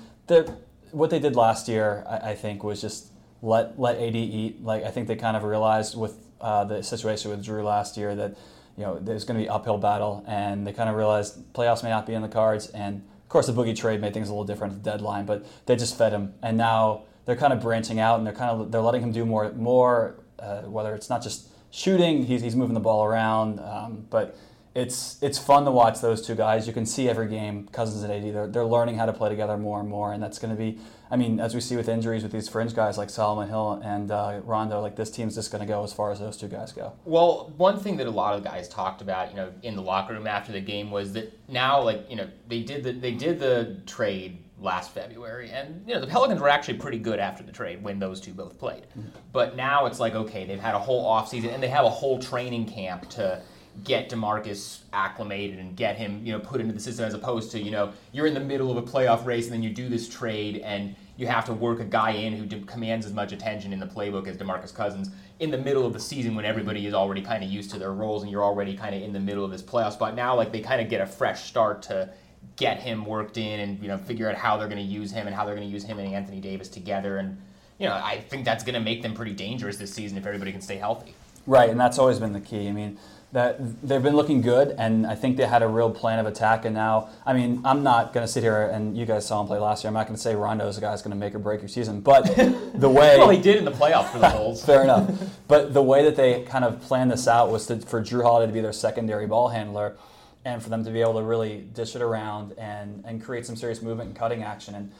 what 0.92 1.10
they 1.10 1.20
did 1.20 1.36
last 1.36 1.68
year, 1.68 2.06
I, 2.08 2.32
I, 2.32 2.36
think, 2.36 2.64
was 2.64 2.80
just 2.80 3.08
let 3.42 3.78
let 3.78 3.98
AD 3.98 4.16
eat. 4.16 4.64
Like 4.64 4.84
I 4.84 4.92
think 4.92 5.08
they 5.08 5.16
kind 5.18 5.36
of 5.36 5.44
realized 5.44 5.98
with 5.98 6.18
uh, 6.40 6.64
the 6.64 6.82
situation 6.82 7.32
with 7.32 7.44
Jrue 7.44 7.64
last 7.64 7.98
year 7.98 8.16
that 8.16 8.38
you 8.78 8.84
know 8.84 9.00
there's 9.00 9.26
going 9.26 9.40
to 9.40 9.44
be 9.44 9.50
uphill 9.50 9.78
battle, 9.78 10.24
and 10.28 10.66
they 10.66 10.74
kind 10.74 10.90
of 10.90 10.96
realized 10.96 11.54
playoffs 11.54 11.84
may 11.84 11.90
not 11.90 12.06
be 12.06 12.14
in 12.14 12.22
the 12.22 12.28
cards 12.28 12.68
and 12.68 13.04
of 13.26 13.30
course, 13.30 13.48
the 13.48 13.54
Boogie 13.54 13.76
trade 13.76 14.02
made 14.02 14.14
things 14.14 14.30
a 14.30 14.32
little 14.32 14.46
different 14.46 14.74
at 14.74 14.84
the 14.84 14.92
deadline, 14.92 15.26
but 15.26 15.46
they 15.66 15.76
just 15.76 15.98
fed 15.98 16.14
him, 16.14 16.36
and 16.44 16.58
now 16.58 17.06
they're 17.26 17.36
kind 17.36 17.52
of 17.54 17.60
branching 17.60 18.00
out 18.00 18.20
and 18.20 18.26
they're 18.26 18.36
kind 18.36 18.52
of 18.52 18.72
they're 18.72 18.82
letting 18.82 19.02
him 19.02 19.12
do 19.12 19.26
more 19.26 19.52
more. 19.54 20.20
Uh, 20.38 20.62
whether 20.64 20.94
it's 20.94 21.10
not 21.10 21.24
just 21.24 21.48
shooting, 21.72 22.26
he's, 22.26 22.42
he's 22.42 22.56
moving 22.58 22.74
the 22.74 22.80
ball 22.80 23.06
around, 23.06 23.60
um, 23.62 24.06
but 24.10 24.38
it's 24.76 25.18
it's 25.24 25.40
fun 25.40 25.64
to 25.64 25.72
watch 25.72 26.02
those 26.02 26.22
two 26.22 26.36
guys. 26.36 26.68
You 26.68 26.74
can 26.74 26.86
see 26.86 27.08
every 27.08 27.30
game, 27.30 27.70
Cousins 27.72 28.04
and 28.04 28.12
AD, 28.12 28.36
they're, 28.36 28.48
they're 28.48 28.66
learning 28.66 28.98
how 28.98 29.06
to 29.06 29.14
play 29.14 29.30
together 29.30 29.58
more 29.58 29.80
and 29.80 29.88
more, 29.88 30.12
and 30.12 30.22
that's 30.22 30.38
going 30.38 30.54
to 30.54 30.62
be. 30.62 30.80
I 31.10 31.16
mean, 31.16 31.40
as 31.40 31.56
we 31.56 31.62
see 31.62 31.78
with 31.78 31.88
injuries 31.88 32.24
with 32.24 32.34
these 32.34 32.50
fringe 32.50 32.76
guys 32.76 32.98
like 32.98 33.10
Solomon 33.10 33.48
Hill 33.48 33.80
and 33.86 34.12
uh, 34.12 34.42
Rondo, 34.44 34.82
like 34.82 34.98
this 34.98 35.10
team's 35.10 35.36
just 35.36 35.50
going 35.50 35.62
to 35.62 35.68
go 35.68 35.84
as 35.84 35.94
far 35.94 36.12
as 36.12 36.20
those 36.20 36.36
two 36.36 36.50
guys 36.50 36.74
go. 36.74 36.94
Well, 37.06 37.54
one 37.56 37.80
thing 37.80 37.96
that 37.98 38.08
a 38.08 38.12
lot 38.12 38.36
of 38.36 38.44
guys 38.44 38.68
talked 38.68 39.02
about, 39.02 39.30
you 39.30 39.38
know, 39.38 39.54
in 39.64 39.76
the 39.78 39.82
locker 39.82 40.14
room 40.14 40.28
after 40.28 40.52
the 40.52 40.60
game 40.60 40.92
was 40.92 41.14
that 41.14 41.32
now, 41.48 41.82
like, 41.82 42.10
you 42.10 42.18
know, 42.18 42.28
they 42.50 42.62
did 42.62 42.84
the 42.84 42.92
they 42.92 43.14
did 43.14 43.40
the 43.40 43.78
trade 43.86 44.44
last 44.60 44.94
February, 44.94 45.52
and 45.52 45.84
you 45.88 45.94
know 45.94 46.02
the 46.02 46.08
Pelicans 46.08 46.42
were 46.42 46.50
actually 46.50 46.78
pretty 46.78 46.98
good 47.00 47.20
after 47.20 47.44
the 47.44 47.52
trade 47.52 47.82
when 47.82 48.00
those 48.00 48.20
two 48.20 48.34
both 48.34 48.58
played. 48.58 48.84
Mm-hmm. 48.98 49.10
But 49.32 49.56
now 49.56 49.86
it's 49.86 50.02
like 50.02 50.16
okay, 50.16 50.46
they've 50.46 50.60
had 50.60 50.76
a 50.76 50.80
whole 50.80 51.06
offseason 51.06 51.54
and 51.54 51.64
they 51.64 51.70
have 51.70 51.86
a 51.86 51.90
whole 51.90 52.20
training 52.20 52.66
camp 52.66 53.10
to 53.12 53.42
get 53.84 54.10
DeMarcus 54.10 54.80
acclimated 54.94 55.60
and 55.60 55.76
get 55.76 55.98
him, 55.98 56.26
you 56.26 56.32
know, 56.32 56.40
put 56.40 56.62
into 56.62 56.74
the 56.74 56.80
system 56.80 57.06
as 57.06 57.14
opposed 57.14 57.52
to, 57.52 57.60
you 57.60 57.72
know, 57.72 57.92
you're 58.12 58.28
in 58.28 58.34
the 58.34 58.40
middle 58.40 58.72
of 58.72 58.78
a 58.78 58.82
playoff 58.82 59.26
race 59.26 59.46
and 59.46 59.54
then 59.54 59.64
you 59.64 59.70
do 59.70 59.90
this 59.90 60.08
trade 60.08 60.58
and 60.58 60.96
you 61.18 61.28
have 61.28 61.46
to 61.46 61.54
work 61.54 61.80
a 61.80 61.86
guy 61.86 62.12
in 62.12 62.34
who 62.34 62.46
de- 62.46 62.62
commands 62.62 63.06
as 63.06 63.14
much 63.14 63.32
attention 63.32 63.74
in 63.74 63.80
the 63.80 63.86
playbook 63.86 64.28
as 64.28 64.38
DeMarcus 64.38 64.74
Cousins 64.74 65.10
in 65.40 65.52
the 65.52 65.58
middle 65.58 65.86
of 65.86 65.94
the 65.94 66.00
season 66.00 66.36
when 66.36 66.46
everybody 66.46 66.86
is 66.86 66.94
already 66.94 67.22
kind 67.22 67.44
of 67.44 67.50
used 67.50 67.70
to 67.72 67.80
their 67.80 67.94
roles 67.94 68.24
and 68.24 68.32
you're 68.32 68.44
already 68.44 68.76
kind 68.76 68.96
of 68.96 69.02
in 69.02 69.12
the 69.12 69.20
middle 69.20 69.44
of 69.44 69.52
this 69.52 69.62
playoff 69.62 69.94
spot. 69.94 70.16
Now 70.16 70.36
like 70.36 70.52
they 70.52 70.62
kind 70.62 70.82
of 70.82 70.90
get 70.90 71.02
a 71.02 71.06
fresh 71.06 71.44
start 71.44 71.82
to 71.84 72.10
get 72.56 72.80
him 72.80 73.06
worked 73.06 73.38
in 73.38 73.60
and, 73.60 73.82
you 73.82 73.88
know, 73.88 73.98
figure 73.98 74.30
out 74.30 74.36
how 74.36 74.58
they're 74.58 74.70
going 74.70 74.78
to 74.78 74.84
use 74.84 75.12
him 75.12 75.28
and 75.28 75.36
how 75.36 75.46
they're 75.46 75.56
going 75.56 75.68
to 75.68 75.74
use 75.74 75.84
him 75.84 76.00
and 76.00 76.14
Anthony 76.14 76.40
Davis 76.40 76.70
together 76.70 77.18
and 77.18 77.38
you 77.78 77.88
know, 77.88 77.94
I 77.94 78.22
think 78.22 78.46
that's 78.46 78.64
going 78.64 78.76
to 78.76 78.80
make 78.80 79.02
them 79.02 79.14
pretty 79.14 79.34
dangerous 79.34 79.78
this 79.78 79.94
season 79.94 80.18
if 80.18 80.26
everybody 80.26 80.52
can 80.52 80.62
stay 80.62 80.78
healthy. 80.78 81.14
Right, 81.48 81.70
and 81.70 81.80
that's 81.80 82.00
always 82.00 82.20
been 82.20 82.34
the 82.34 82.40
key. 82.40 82.68
I 82.68 82.72
mean, 82.72 82.98
that 83.36 83.58
they've 83.86 84.02
been 84.02 84.16
looking 84.16 84.40
good, 84.40 84.74
and 84.78 85.06
I 85.06 85.14
think 85.14 85.36
they 85.36 85.46
had 85.46 85.62
a 85.62 85.68
real 85.68 85.92
plan 85.92 86.20
of 86.20 86.26
attack. 86.26 86.64
And 86.64 86.74
now, 86.74 87.10
I 87.26 87.34
mean, 87.34 87.62
I'm 87.66 87.84
not 87.84 88.14
going 88.14 88.26
to 88.26 88.32
sit 88.32 88.44
here 88.44 88.68
and 88.68 88.98
you 88.98 89.06
guys 89.06 89.28
saw 89.28 89.42
him 89.42 89.48
play 89.48 89.60
last 89.60 89.84
year. 89.84 89.90
I'm 89.90 89.94
not 89.94 90.08
going 90.08 90.16
to 90.16 90.22
say 90.22 90.36
Rondo 90.36 90.66
is 90.70 90.78
a 90.78 90.82
guy 90.82 90.92
who's 90.92 91.02
going 91.02 91.12
to 91.12 91.18
make 91.18 91.36
or 91.36 91.40
break 91.40 91.60
your 91.60 91.68
season, 91.68 92.00
but 92.00 92.22
the 92.76 92.88
way 92.88 93.18
well, 93.18 93.30
he 93.30 93.42
did 93.42 93.58
in 93.58 93.66
the 93.66 93.74
playoffs 93.74 94.10
for 94.10 94.20
the 94.20 94.30
Bulls. 94.38 94.64
fair 94.64 94.84
enough. 94.84 95.12
But 95.50 95.74
the 95.74 95.84
way 95.84 96.06
that 96.06 96.16
they 96.16 96.44
kind 96.44 96.64
of 96.64 96.80
planned 96.80 97.12
this 97.12 97.28
out 97.28 97.52
was 97.52 97.68
to, 97.68 97.78
for 97.82 98.02
Jrue 98.02 98.24
Holiday 98.24 98.48
to 98.48 98.54
be 98.54 98.62
their 98.62 98.72
secondary 98.72 99.28
ball 99.28 99.50
handler. 99.50 99.98
and 100.46 100.64
for 100.64 100.70
them 100.70 100.86
to 100.86 100.92
be 100.92 101.02
able 101.02 101.16
to 101.16 101.24
really 101.24 101.58
dish 101.74 101.94
it 101.98 102.02
around 102.02 102.54
and, 102.58 103.04
and 103.06 103.22
create 103.22 103.46
some 103.46 103.58
serious 103.58 103.82
movement 103.82 104.08
and 104.12 104.18
cutting 104.18 104.44
action. 104.44 104.76
And 104.76 104.94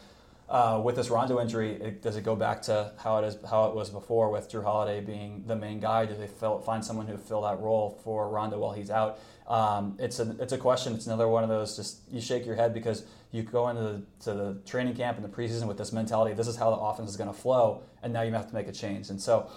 uh, 0.48 0.80
with 0.84 0.96
this 0.96 1.10
Rondo 1.10 1.40
injury, 1.40 1.72
it, 1.74 2.02
does 2.02 2.18
it 2.18 2.24
go 2.24 2.36
back 2.36 2.62
to 2.64 2.92
how 2.98 3.18
it 3.18 3.26
is 3.26 3.38
how 3.50 3.66
it 3.66 3.76
was 3.76 3.90
before 3.90 4.30
with 4.30 4.52
Jrue 4.52 4.64
Holiday 4.64 5.02
being 5.02 5.44
the 5.48 5.56
main 5.56 5.80
guy? 5.80 6.06
Do 6.06 6.14
they 6.14 6.28
fill, 6.28 6.60
find 6.60 6.86
someone 6.86 7.08
who 7.08 7.18
fill 7.18 7.42
that 7.42 7.60
role 7.60 8.00
for 8.04 8.30
Rondo 8.30 8.60
while 8.60 8.74
he's 8.74 8.92
out? 8.92 9.20
Um, 9.48 9.96
it's 10.00 10.20
a 10.20 10.36
it's 10.40 10.54
a 10.54 10.58
question. 10.58 10.94
It's 10.94 11.08
another 11.08 11.28
one 11.28 11.44
of 11.44 11.50
those 11.50 11.76
just 11.76 12.02
you 12.12 12.22
shake 12.22 12.46
your 12.46 12.56
head 12.56 12.74
because 12.74 13.06
you 13.32 13.42
go 13.42 13.70
into 13.70 13.82
the, 13.82 14.04
to 14.26 14.34
the 14.34 14.62
training 14.66 14.96
camp 14.96 15.18
and 15.18 15.26
the 15.26 15.30
preseason 15.30 15.68
with 15.68 15.78
this 15.78 15.92
mentality. 15.92 16.36
This 16.36 16.48
is 16.48 16.56
how 16.56 16.70
the 16.70 16.78
offense 16.78 17.10
is 17.10 17.18
going 17.18 17.32
to 17.32 17.38
flow, 17.38 17.82
and 18.04 18.14
now 18.14 18.22
you 18.22 18.32
have 18.34 18.48
to 18.48 18.54
make 18.54 18.68
a 18.68 18.72
change. 18.72 19.10
And 19.10 19.20
so 19.20 19.50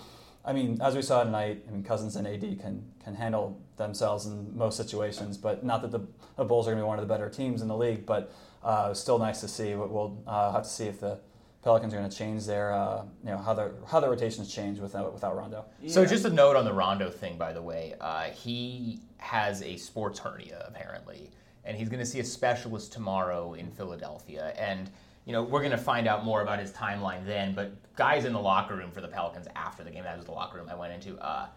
I 0.48 0.54
mean, 0.54 0.80
as 0.80 0.96
we 0.96 1.02
saw 1.02 1.24
tonight, 1.24 1.62
I 1.68 1.70
mean, 1.70 1.84
Cousins 1.84 2.16
and 2.16 2.26
AD 2.26 2.40
can 2.60 2.90
can 3.04 3.14
handle 3.14 3.60
themselves 3.76 4.24
in 4.24 4.56
most 4.56 4.78
situations, 4.78 5.36
but 5.36 5.62
not 5.62 5.82
that 5.82 5.90
the, 5.90 6.00
the 6.36 6.44
Bulls 6.44 6.66
are 6.66 6.70
going 6.70 6.78
to 6.78 6.84
be 6.84 6.88
one 6.88 6.98
of 6.98 7.06
the 7.06 7.12
better 7.12 7.28
teams 7.28 7.60
in 7.60 7.68
the 7.68 7.76
league. 7.76 8.06
But 8.06 8.32
uh, 8.62 8.94
still 8.94 9.18
nice 9.18 9.40
to 9.40 9.48
see. 9.48 9.74
We'll 9.74 10.22
uh, 10.26 10.52
have 10.52 10.62
to 10.64 10.68
see 10.68 10.86
if 10.86 11.00
the 11.00 11.18
Pelicans 11.62 11.92
are 11.92 11.98
going 11.98 12.08
to 12.08 12.16
change 12.16 12.46
their, 12.46 12.72
uh, 12.72 13.02
you 13.24 13.30
know, 13.30 13.38
how 13.38 13.54
their 13.54 13.72
how 13.86 14.00
their 14.00 14.10
rotations 14.10 14.52
change 14.52 14.78
without 14.78 15.12
without 15.12 15.36
Rondo. 15.36 15.64
Yeah. 15.82 15.92
So 15.92 16.06
just 16.06 16.24
a 16.24 16.30
note 16.30 16.56
on 16.56 16.64
the 16.64 16.72
Rondo 16.72 17.10
thing, 17.10 17.36
by 17.36 17.52
the 17.52 17.62
way, 17.62 17.94
uh, 18.00 18.24
he 18.24 19.00
has 19.18 19.62
a 19.62 19.76
sports 19.76 20.18
hernia 20.18 20.64
apparently, 20.68 21.30
and 21.64 21.76
he's 21.76 21.88
going 21.88 22.00
to 22.00 22.06
see 22.06 22.20
a 22.20 22.24
specialist 22.24 22.92
tomorrow 22.92 23.54
in 23.54 23.70
Philadelphia, 23.70 24.54
and 24.56 24.90
you 25.24 25.32
know, 25.32 25.42
we're 25.42 25.60
going 25.60 25.72
to 25.72 25.76
find 25.76 26.08
out 26.08 26.24
more 26.24 26.40
about 26.40 26.58
his 26.58 26.72
timeline 26.72 27.26
then. 27.26 27.54
But 27.54 27.72
guys 27.96 28.24
in 28.24 28.32
the 28.32 28.40
locker 28.40 28.74
room 28.74 28.90
for 28.90 29.02
the 29.02 29.08
Pelicans 29.08 29.46
after 29.54 29.84
the 29.84 29.90
game, 29.90 30.04
that 30.04 30.16
was 30.16 30.24
the 30.24 30.32
locker 30.32 30.56
room 30.56 30.68
I 30.70 30.74
went 30.74 30.94
into, 30.94 31.18
uh, 31.18 31.48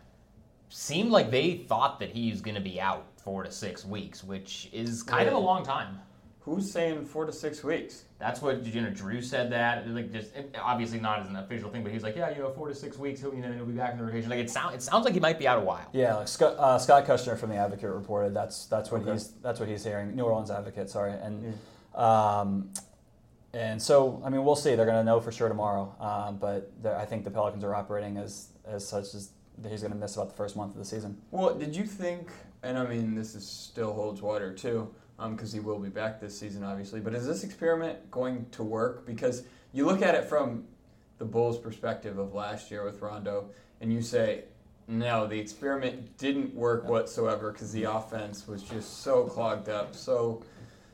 seemed 0.67 1.09
like 1.09 1.31
they 1.31 1.53
thought 1.53 1.97
that 2.01 2.09
he's 2.09 2.41
going 2.41 2.55
to 2.55 2.61
be 2.61 2.81
out 2.81 3.05
four 3.23 3.43
to 3.43 3.51
six 3.51 3.85
weeks, 3.85 4.25
which 4.25 4.69
is 4.73 5.03
kind 5.03 5.27
of 5.27 5.35
a 5.35 5.39
long 5.39 5.63
time. 5.63 5.99
Who's 6.41 6.71
saying 6.71 7.05
four 7.05 7.25
to 7.25 7.31
six 7.31 7.63
weeks? 7.63 8.05
That's 8.17 8.41
what 8.41 8.65
you 8.65 8.81
know. 8.81 8.89
Jrue 8.89 9.23
said 9.23 9.51
that. 9.51 9.87
Like 9.87 10.11
just 10.11 10.31
obviously 10.59 10.99
not 10.99 11.19
as 11.19 11.27
an 11.27 11.35
official 11.35 11.69
thing, 11.69 11.83
but 11.83 11.91
he's 11.91 12.01
like, 12.01 12.15
yeah, 12.15 12.31
you 12.31 12.39
know, 12.39 12.49
four 12.49 12.67
to 12.67 12.73
six 12.73 12.97
weeks. 12.97 13.21
He'll 13.21 13.33
you 13.33 13.41
know 13.41 13.51
he'll 13.51 13.65
be 13.65 13.73
back 13.73 13.91
in 13.91 13.99
the 13.99 14.03
rotation. 14.03 14.29
Like 14.29 14.39
it 14.39 14.49
sounds 14.49 14.75
it 14.75 14.81
sounds 14.81 15.05
like 15.05 15.13
he 15.13 15.19
might 15.19 15.37
be 15.37 15.47
out 15.47 15.59
a 15.59 15.61
while. 15.61 15.87
Yeah, 15.93 16.15
like 16.15 16.27
Scott, 16.27 16.55
uh, 16.57 16.79
Scott 16.79 17.05
Kushner 17.05 17.37
from 17.37 17.51
the 17.51 17.57
Advocate 17.57 17.91
reported 17.91 18.33
that's 18.33 18.65
that's 18.65 18.91
what 18.91 19.01
okay. 19.01 19.13
he's 19.13 19.29
that's 19.43 19.59
what 19.59 19.69
he's 19.69 19.83
hearing. 19.83 20.15
New 20.15 20.23
Orleans 20.23 20.51
Advocate, 20.51 20.89
sorry, 20.89 21.13
and. 21.13 21.53
Yeah. 21.95 22.39
Um, 22.39 22.71
and 23.53 23.81
so, 23.81 24.21
I 24.23 24.29
mean, 24.29 24.45
we'll 24.45 24.55
see. 24.55 24.75
They're 24.75 24.85
going 24.85 24.97
to 24.97 25.03
know 25.03 25.19
for 25.19 25.31
sure 25.31 25.49
tomorrow. 25.49 25.93
Um, 25.99 26.37
but 26.37 26.71
I 26.85 27.03
think 27.03 27.25
the 27.25 27.31
Pelicans 27.31 27.63
are 27.63 27.75
operating 27.75 28.17
as 28.17 28.47
as 28.65 28.87
such 28.87 29.13
as 29.13 29.31
he's 29.69 29.81
going 29.81 29.91
to 29.91 29.97
miss 29.97 30.15
about 30.15 30.29
the 30.29 30.35
first 30.35 30.55
month 30.55 30.73
of 30.73 30.77
the 30.77 30.85
season. 30.85 31.17
Well, 31.31 31.53
did 31.55 31.75
you 31.75 31.85
think? 31.85 32.29
And 32.63 32.77
I 32.77 32.85
mean, 32.85 33.15
this 33.15 33.35
is 33.35 33.45
still 33.45 33.93
holds 33.93 34.21
water 34.21 34.53
too, 34.53 34.93
because 35.29 35.53
um, 35.53 35.59
he 35.59 35.65
will 35.65 35.79
be 35.79 35.89
back 35.89 36.19
this 36.19 36.37
season, 36.37 36.63
obviously. 36.63 36.99
But 36.99 37.13
is 37.13 37.25
this 37.25 37.43
experiment 37.43 38.09
going 38.09 38.45
to 38.51 38.63
work? 38.63 39.05
Because 39.05 39.43
you 39.73 39.85
look 39.85 40.01
at 40.01 40.15
it 40.15 40.25
from 40.25 40.65
the 41.17 41.25
Bulls' 41.25 41.57
perspective 41.57 42.17
of 42.17 42.33
last 42.33 42.71
year 42.71 42.83
with 42.83 43.01
Rondo, 43.01 43.49
and 43.79 43.93
you 43.93 44.01
say, 44.01 44.45
no, 44.87 45.27
the 45.27 45.39
experiment 45.39 46.17
didn't 46.17 46.53
work 46.53 46.87
whatsoever 46.87 47.51
because 47.51 47.71
the 47.71 47.83
offense 47.83 48.47
was 48.47 48.63
just 48.63 49.03
so 49.03 49.25
clogged 49.25 49.69
up, 49.69 49.95
so 49.95 50.43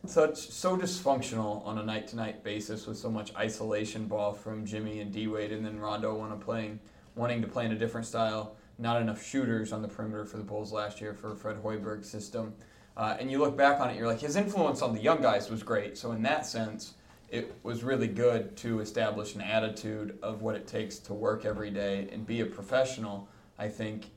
such 0.05 0.37
so 0.37 0.77
dysfunctional 0.77 1.65
on 1.65 1.79
a 1.79 1.83
night 1.83 2.07
to 2.09 2.15
night 2.15 2.43
basis 2.43 2.85
with 2.85 2.97
so 2.97 3.09
much 3.09 3.33
isolation 3.35 4.05
ball 4.05 4.33
from 4.33 4.65
Jimmy 4.65 4.99
and 4.99 5.11
D 5.11 5.27
Wade, 5.27 5.51
and 5.51 5.65
then 5.65 5.79
Rondo 5.79 6.13
wanting 6.13 6.39
playing 6.39 6.79
wanting 7.15 7.41
to 7.41 7.47
play 7.47 7.65
in 7.65 7.71
a 7.71 7.77
different 7.77 8.05
style. 8.05 8.55
Not 8.77 9.01
enough 9.01 9.25
shooters 9.25 9.73
on 9.73 9.81
the 9.81 9.87
perimeter 9.87 10.25
for 10.25 10.37
the 10.37 10.43
Bulls 10.43 10.71
last 10.71 11.01
year 11.01 11.13
for 11.13 11.35
Fred 11.35 11.57
Hoiberg's 11.63 12.07
system. 12.07 12.53
Uh, 12.97 13.15
and 13.19 13.29
you 13.29 13.37
look 13.37 13.55
back 13.55 13.79
on 13.79 13.91
it, 13.91 13.95
you're 13.95 14.07
like, 14.07 14.19
his 14.19 14.35
influence 14.35 14.81
on 14.81 14.93
the 14.93 14.99
young 14.99 15.21
guys 15.21 15.51
was 15.51 15.61
great. 15.61 15.95
So 15.97 16.13
in 16.13 16.23
that 16.23 16.47
sense, 16.47 16.95
it 17.29 17.53
was 17.61 17.83
really 17.83 18.07
good 18.07 18.57
to 18.57 18.79
establish 18.79 19.35
an 19.35 19.41
attitude 19.41 20.17
of 20.23 20.41
what 20.41 20.55
it 20.55 20.65
takes 20.65 20.97
to 20.99 21.13
work 21.13 21.45
every 21.45 21.69
day 21.69 22.09
and 22.11 22.25
be 22.25 22.41
a 22.41 22.45
professional. 22.45 23.29
I 23.59 23.69
think 23.69 24.09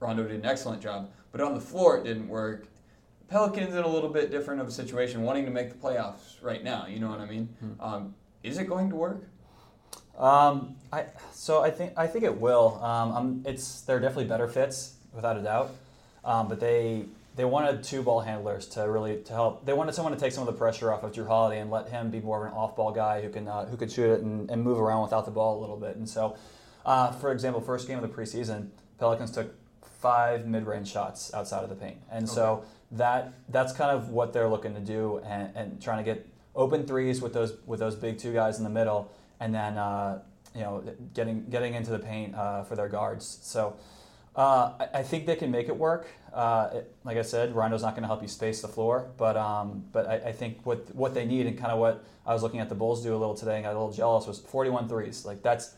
Rondo 0.00 0.24
did 0.24 0.40
an 0.40 0.46
excellent 0.46 0.82
job. 0.82 1.10
But 1.30 1.42
on 1.42 1.54
the 1.54 1.60
floor, 1.60 1.98
it 1.98 2.04
didn't 2.04 2.28
work. 2.28 2.66
Pelicans 3.28 3.72
in 3.72 3.84
a 3.84 3.88
little 3.88 4.10
bit 4.10 4.32
different 4.32 4.60
of 4.60 4.66
a 4.66 4.72
situation, 4.72 5.22
wanting 5.22 5.44
to 5.44 5.50
make 5.52 5.68
the 5.68 5.76
playoffs 5.76 6.42
right 6.42 6.62
now. 6.64 6.86
You 6.88 6.98
know 6.98 7.10
what 7.10 7.20
I 7.20 7.26
mean? 7.26 7.48
Hmm. 7.60 7.80
Um, 7.80 8.14
is 8.42 8.58
it 8.58 8.64
going 8.64 8.90
to 8.90 8.96
work? 8.96 9.22
Um, 10.18 10.76
I 10.92 11.06
so 11.32 11.62
I 11.62 11.70
think 11.70 11.92
I 11.96 12.06
think 12.06 12.24
it 12.24 12.40
will. 12.40 12.80
Um, 12.82 13.42
it's 13.44 13.80
they're 13.80 13.98
definitely 13.98 14.26
better 14.26 14.46
fits 14.46 14.94
without 15.12 15.36
a 15.36 15.42
doubt, 15.42 15.74
um, 16.24 16.46
but 16.46 16.60
they 16.60 17.06
they 17.36 17.44
wanted 17.44 17.82
two 17.82 18.02
ball 18.02 18.20
handlers 18.20 18.66
to 18.68 18.82
really 18.82 19.22
to 19.22 19.32
help. 19.32 19.66
They 19.66 19.72
wanted 19.72 19.94
someone 19.94 20.14
to 20.14 20.20
take 20.20 20.32
some 20.32 20.46
of 20.46 20.52
the 20.52 20.58
pressure 20.58 20.92
off 20.92 21.02
of 21.02 21.12
Jrue 21.12 21.26
Holiday 21.26 21.60
and 21.60 21.70
let 21.70 21.88
him 21.88 22.10
be 22.10 22.20
more 22.20 22.46
of 22.46 22.52
an 22.52 22.56
off 22.56 22.76
ball 22.76 22.92
guy 22.92 23.22
who 23.22 23.28
can 23.28 23.48
uh, 23.48 23.66
who 23.66 23.76
could 23.76 23.90
shoot 23.90 24.10
it 24.10 24.22
and, 24.22 24.50
and, 24.50 24.62
move 24.62 24.78
around 24.78 25.02
without 25.02 25.24
the 25.24 25.32
ball 25.32 25.58
a 25.58 25.60
little 25.60 25.76
bit. 25.76 25.96
And 25.96 26.08
so, 26.08 26.36
uh, 26.86 27.10
for 27.12 27.32
example, 27.32 27.60
first 27.60 27.88
game 27.88 27.98
of 27.98 28.02
the 28.02 28.14
preseason, 28.16 28.68
Pelicans 28.98 29.32
took 29.32 29.52
five 30.00 30.46
mid 30.46 30.66
range 30.66 30.90
shots 30.90 31.34
outside 31.34 31.64
of 31.64 31.70
the 31.70 31.76
paint, 31.76 31.98
and 32.10 32.24
okay. 32.24 32.34
so 32.34 32.64
that 32.92 33.32
that's 33.48 33.72
kind 33.72 33.90
of 33.90 34.10
what 34.10 34.32
they're 34.32 34.48
looking 34.48 34.74
to 34.74 34.80
do 34.80 35.20
and, 35.24 35.50
and 35.56 35.82
trying 35.82 35.98
to 35.98 36.04
get 36.04 36.28
open 36.54 36.86
threes 36.86 37.20
with 37.20 37.32
those 37.32 37.56
with 37.66 37.80
those 37.80 37.96
big 37.96 38.18
two 38.18 38.32
guys 38.32 38.58
in 38.58 38.64
the 38.64 38.70
middle, 38.70 39.10
and 39.40 39.52
then 39.52 39.76
uh, 39.76 40.22
you 40.54 40.60
know 40.60 40.84
getting 41.14 41.46
getting 41.46 41.74
into 41.74 41.90
the 41.90 41.98
paint 41.98 42.34
uh, 42.36 42.62
for 42.62 42.76
their 42.76 42.88
guards. 42.88 43.40
So 43.42 43.76
uh, 44.36 44.72
I, 44.80 44.98
I, 44.98 45.02
think 45.02 45.26
they 45.26 45.36
can 45.36 45.50
make 45.50 45.68
it 45.68 45.76
work. 45.76 46.08
Uh, 46.32 46.70
it, 46.74 46.96
like 47.04 47.16
I 47.16 47.22
said, 47.22 47.54
Rondo's 47.54 47.82
not 47.82 47.92
going 47.92 48.02
to 48.02 48.08
help 48.08 48.20
you 48.20 48.28
space 48.28 48.60
the 48.60 48.68
floor, 48.68 49.10
but 49.16 49.36
um, 49.36 49.84
but 49.92 50.08
I, 50.08 50.14
I, 50.14 50.32
think 50.32 50.58
what 50.64 50.92
what 50.94 51.14
they 51.14 51.24
need 51.24 51.46
and 51.46 51.56
kind 51.56 51.70
of 51.70 51.78
what 51.78 52.04
I 52.26 52.32
was 52.32 52.42
looking 52.42 52.58
at 52.58 52.68
the 52.68 52.74
Bulls 52.74 53.02
do 53.02 53.14
a 53.14 53.16
little 53.16 53.34
today 53.34 53.56
and 53.56 53.64
got 53.64 53.70
a 53.70 53.78
little 53.78 53.92
jealous 53.92 54.26
was 54.26 54.40
41 54.40 54.88
threes. 54.88 55.24
Like 55.24 55.42
that's 55.42 55.76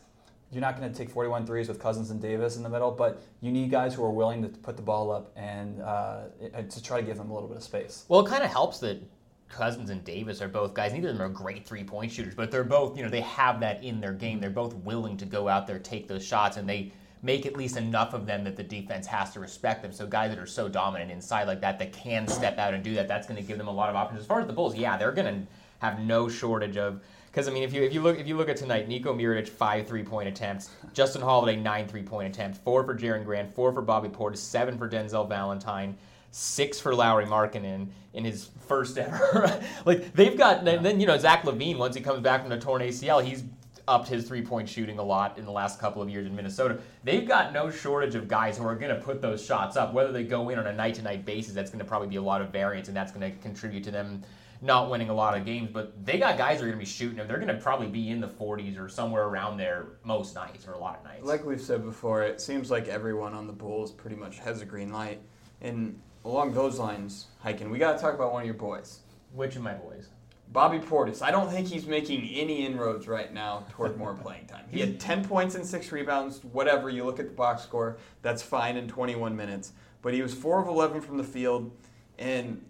you're 0.51 0.61
not 0.61 0.79
going 0.79 0.91
to 0.91 0.97
take 0.97 1.09
41 1.09 1.45
threes 1.45 1.67
with 1.67 1.79
Cousins 1.79 2.09
and 2.09 2.21
Davis 2.21 2.55
in 2.55 2.63
the 2.63 2.69
middle, 2.69 2.89
but 2.89 3.21
you 3.41 3.51
need 3.51 3.69
guys 3.69 3.93
who 3.93 4.03
are 4.03 4.11
willing 4.11 4.41
to 4.41 4.47
put 4.47 4.75
the 4.75 4.81
ball 4.81 5.11
up 5.11 5.31
and 5.35 5.81
uh, 5.81 6.21
to 6.69 6.81
try 6.81 7.01
to 7.01 7.05
give 7.05 7.17
them 7.17 7.29
a 7.29 7.33
little 7.33 7.49
bit 7.49 7.57
of 7.57 7.63
space. 7.63 8.05
Well, 8.07 8.25
it 8.25 8.29
kind 8.29 8.43
of 8.43 8.49
helps 8.49 8.79
that 8.79 9.01
Cousins 9.49 9.89
and 9.89 10.03
Davis 10.03 10.41
are 10.41 10.47
both 10.47 10.73
guys. 10.73 10.93
Neither 10.93 11.09
of 11.09 11.17
them 11.17 11.25
are 11.25 11.29
great 11.29 11.65
three 11.65 11.83
point 11.83 12.11
shooters, 12.11 12.33
but 12.33 12.49
they're 12.49 12.63
both, 12.63 12.97
you 12.97 13.03
know, 13.03 13.09
they 13.09 13.21
have 13.21 13.59
that 13.59 13.83
in 13.83 13.99
their 13.99 14.13
game. 14.13 14.39
They're 14.39 14.49
both 14.49 14.73
willing 14.75 15.17
to 15.17 15.25
go 15.25 15.47
out 15.47 15.67
there, 15.67 15.79
take 15.79 16.07
those 16.07 16.25
shots, 16.25 16.57
and 16.57 16.67
they 16.67 16.91
make 17.21 17.45
at 17.45 17.55
least 17.55 17.77
enough 17.77 18.13
of 18.13 18.25
them 18.25 18.43
that 18.43 18.55
the 18.55 18.63
defense 18.63 19.07
has 19.07 19.31
to 19.33 19.39
respect 19.39 19.81
them. 19.81 19.91
So 19.91 20.05
guys 20.05 20.29
that 20.29 20.39
are 20.39 20.47
so 20.47 20.69
dominant 20.69 21.11
inside 21.11 21.47
like 21.47 21.61
that 21.61 21.79
that 21.79 21.93
can 21.93 22.27
step 22.27 22.57
out 22.57 22.73
and 22.73 22.83
do 22.83 22.93
that, 22.95 23.07
that's 23.07 23.27
going 23.27 23.41
to 23.41 23.47
give 23.47 23.57
them 23.57 23.67
a 23.67 23.71
lot 23.71 23.89
of 23.89 23.95
options. 23.95 24.21
As 24.21 24.27
far 24.27 24.39
as 24.39 24.47
the 24.47 24.53
Bulls, 24.53 24.75
yeah, 24.75 24.97
they're 24.97 25.11
going 25.11 25.41
to 25.41 25.47
have 25.79 25.99
no 25.99 26.27
shortage 26.29 26.77
of 26.77 27.01
because 27.37 27.47
I 27.47 27.51
mean, 27.51 27.61
if 27.61 27.71
you 27.71 27.83
if 27.83 27.93
you 27.93 28.01
look 28.01 28.17
if 28.17 28.27
you 28.27 28.35
look 28.35 28.49
at 28.49 28.57
tonight, 28.57 28.89
Niko 28.89 29.15
Mirotic 29.15 29.47
five 29.47 29.87
three 29.87 30.01
point 30.01 30.27
attempts, 30.27 30.71
Justin 30.93 31.21
Holiday 31.21 31.55
nine 31.55 31.87
three 31.87 32.01
point 32.01 32.27
attempts, 32.33 32.57
four 32.57 32.83
for 32.83 32.95
Jerian 32.95 33.23
Grant, 33.23 33.53
four 33.53 33.71
for 33.71 33.83
Bobby 33.83 34.09
Portis, 34.09 34.37
seven 34.37 34.75
for 34.75 34.89
Denzel 34.89 35.29
Valentine, 35.29 35.95
six 36.31 36.79
for 36.79 36.95
Lauri 36.95 37.25
Markkanen 37.25 37.89
in 38.13 38.25
his 38.25 38.49
first 38.67 38.97
ever. 38.97 39.61
like 39.85 40.13
they've 40.13 40.35
got 40.35 40.65
yeah. 40.65 40.77
then 40.77 40.99
you 40.99 41.05
know 41.05 41.17
Zach 41.17 41.43
LaVine 41.43 41.77
once 41.77 41.95
he 41.95 42.01
comes 42.01 42.21
back 42.21 42.41
from 42.41 42.49
the 42.49 42.57
torn 42.57 42.81
ACL, 42.81 43.23
he's 43.23 43.43
upped 43.87 44.07
his 44.07 44.27
three 44.27 44.41
point 44.41 44.67
shooting 44.67 44.99
a 44.99 45.03
lot 45.03 45.37
in 45.37 45.45
the 45.45 45.51
last 45.51 45.79
couple 45.79 46.01
of 46.01 46.09
years 46.09 46.27
in 46.27 46.35
Minnesota. 46.35 46.79
They've 47.03 47.27
got 47.27 47.53
no 47.53 47.69
shortage 47.69 48.15
of 48.15 48.27
guys 48.27 48.57
who 48.57 48.65
are 48.65 48.75
going 48.75 48.93
to 48.93 49.01
put 49.01 49.21
those 49.21 49.45
shots 49.45 49.77
up. 49.77 49.93
Whether 49.93 50.11
they 50.11 50.23
go 50.23 50.49
in 50.49 50.59
on 50.59 50.67
a 50.67 50.73
night 50.73 50.95
to 50.95 51.01
night 51.01 51.25
basis, 51.25 51.53
that's 51.53 51.69
going 51.69 51.79
to 51.79 51.85
probably 51.85 52.07
be 52.07 52.17
a 52.17 52.21
lot 52.21 52.41
of 52.41 52.49
variance, 52.49 52.87
and 52.87 52.97
that's 52.97 53.11
going 53.11 53.31
to 53.31 53.37
contribute 53.39 53.83
to 53.85 53.91
them 53.91 54.23
not 54.61 54.89
winning 54.89 55.09
a 55.09 55.13
lot 55.13 55.37
of 55.37 55.45
games, 55.45 55.69
but 55.71 56.03
they 56.05 56.17
got 56.17 56.37
guys 56.37 56.57
that 56.57 56.63
are 56.63 56.67
going 56.67 56.79
to 56.79 56.83
be 56.83 56.89
shooting 56.89 57.17
them. 57.17 57.27
They're 57.27 57.37
going 57.37 57.47
to 57.55 57.61
probably 57.61 57.87
be 57.87 58.09
in 58.09 58.19
the 58.19 58.27
40s 58.27 58.79
or 58.79 58.89
somewhere 58.89 59.25
around 59.25 59.57
there 59.57 59.85
most 60.03 60.35
nights 60.35 60.67
or 60.67 60.73
a 60.73 60.79
lot 60.79 60.97
of 60.97 61.03
nights. 61.03 61.23
Like 61.23 61.45
we've 61.45 61.61
said 61.61 61.83
before, 61.83 62.23
it 62.23 62.41
seems 62.41 62.71
like 62.71 62.87
everyone 62.87 63.33
on 63.33 63.47
the 63.47 63.53
Bulls 63.53 63.91
pretty 63.91 64.15
much 64.15 64.39
has 64.39 64.61
a 64.61 64.65
green 64.65 64.91
light. 64.91 65.21
And 65.61 65.99
along 66.25 66.53
those 66.53 66.79
lines, 66.79 67.27
Highkin, 67.43 67.69
we 67.69 67.77
got 67.77 67.93
to 67.93 67.99
talk 67.99 68.15
about 68.15 68.33
one 68.33 68.41
of 68.41 68.45
your 68.45 68.55
boys. 68.55 68.99
Which 69.33 69.55
of 69.55 69.61
my 69.61 69.73
boys? 69.73 70.09
Bobby 70.51 70.79
Portis. 70.79 71.21
I 71.21 71.31
don't 71.31 71.49
think 71.49 71.67
he's 71.67 71.85
making 71.85 72.23
any 72.29 72.65
inroads 72.65 73.07
right 73.07 73.33
now 73.33 73.65
toward 73.69 73.97
more 73.97 74.13
playing 74.23 74.47
time. 74.47 74.65
He 74.71 74.79
had 74.79 74.99
10 74.99 75.25
points 75.25 75.55
and 75.55 75.65
6 75.65 75.91
rebounds, 75.91 76.43
whatever. 76.43 76.89
You 76.89 77.03
look 77.03 77.19
at 77.19 77.27
the 77.27 77.33
box 77.33 77.63
score, 77.63 77.97
that's 78.21 78.41
fine 78.41 78.77
in 78.77 78.87
21 78.87 79.35
minutes. 79.35 79.73
But 80.01 80.13
he 80.13 80.21
was 80.21 80.33
4 80.33 80.61
of 80.61 80.67
11 80.67 81.01
from 81.01 81.17
the 81.17 81.23
field, 81.23 81.71
and 82.17 82.63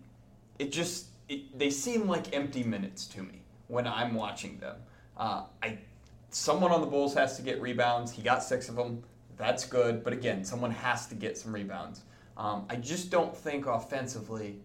it 0.59 0.71
just 0.71 1.07
it, 1.29 1.57
they 1.57 1.69
seem 1.69 2.07
like 2.07 2.35
empty 2.35 2.63
minutes 2.63 3.05
to 3.07 3.21
me 3.21 3.41
when 3.67 3.85
I'm 3.85 4.13
watching 4.13 4.57
them. 4.59 4.77
Uh, 5.15 5.43
I 5.61 5.77
someone 6.29 6.71
on 6.71 6.81
the 6.81 6.87
Bulls 6.87 7.13
has 7.13 7.35
to 7.37 7.41
get 7.41 7.61
rebounds. 7.61 8.11
He 8.11 8.21
got 8.21 8.43
six 8.43 8.69
of 8.69 8.75
them. 8.75 9.03
That's 9.37 9.65
good, 9.65 10.03
but 10.03 10.13
again, 10.13 10.43
someone 10.43 10.71
has 10.71 11.07
to 11.07 11.15
get 11.15 11.37
some 11.37 11.53
rebounds. 11.53 12.01
Um, 12.37 12.65
I 12.69 12.75
just 12.75 13.09
don't 13.09 13.35
think 13.35 13.65
offensively, 13.65 14.59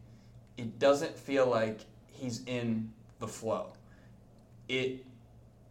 it 0.56 0.78
doesn't 0.78 1.16
feel 1.16 1.46
like 1.46 1.80
he's 2.06 2.42
in 2.44 2.92
the 3.22 3.28
flow. 3.28 3.72
It 4.68 5.06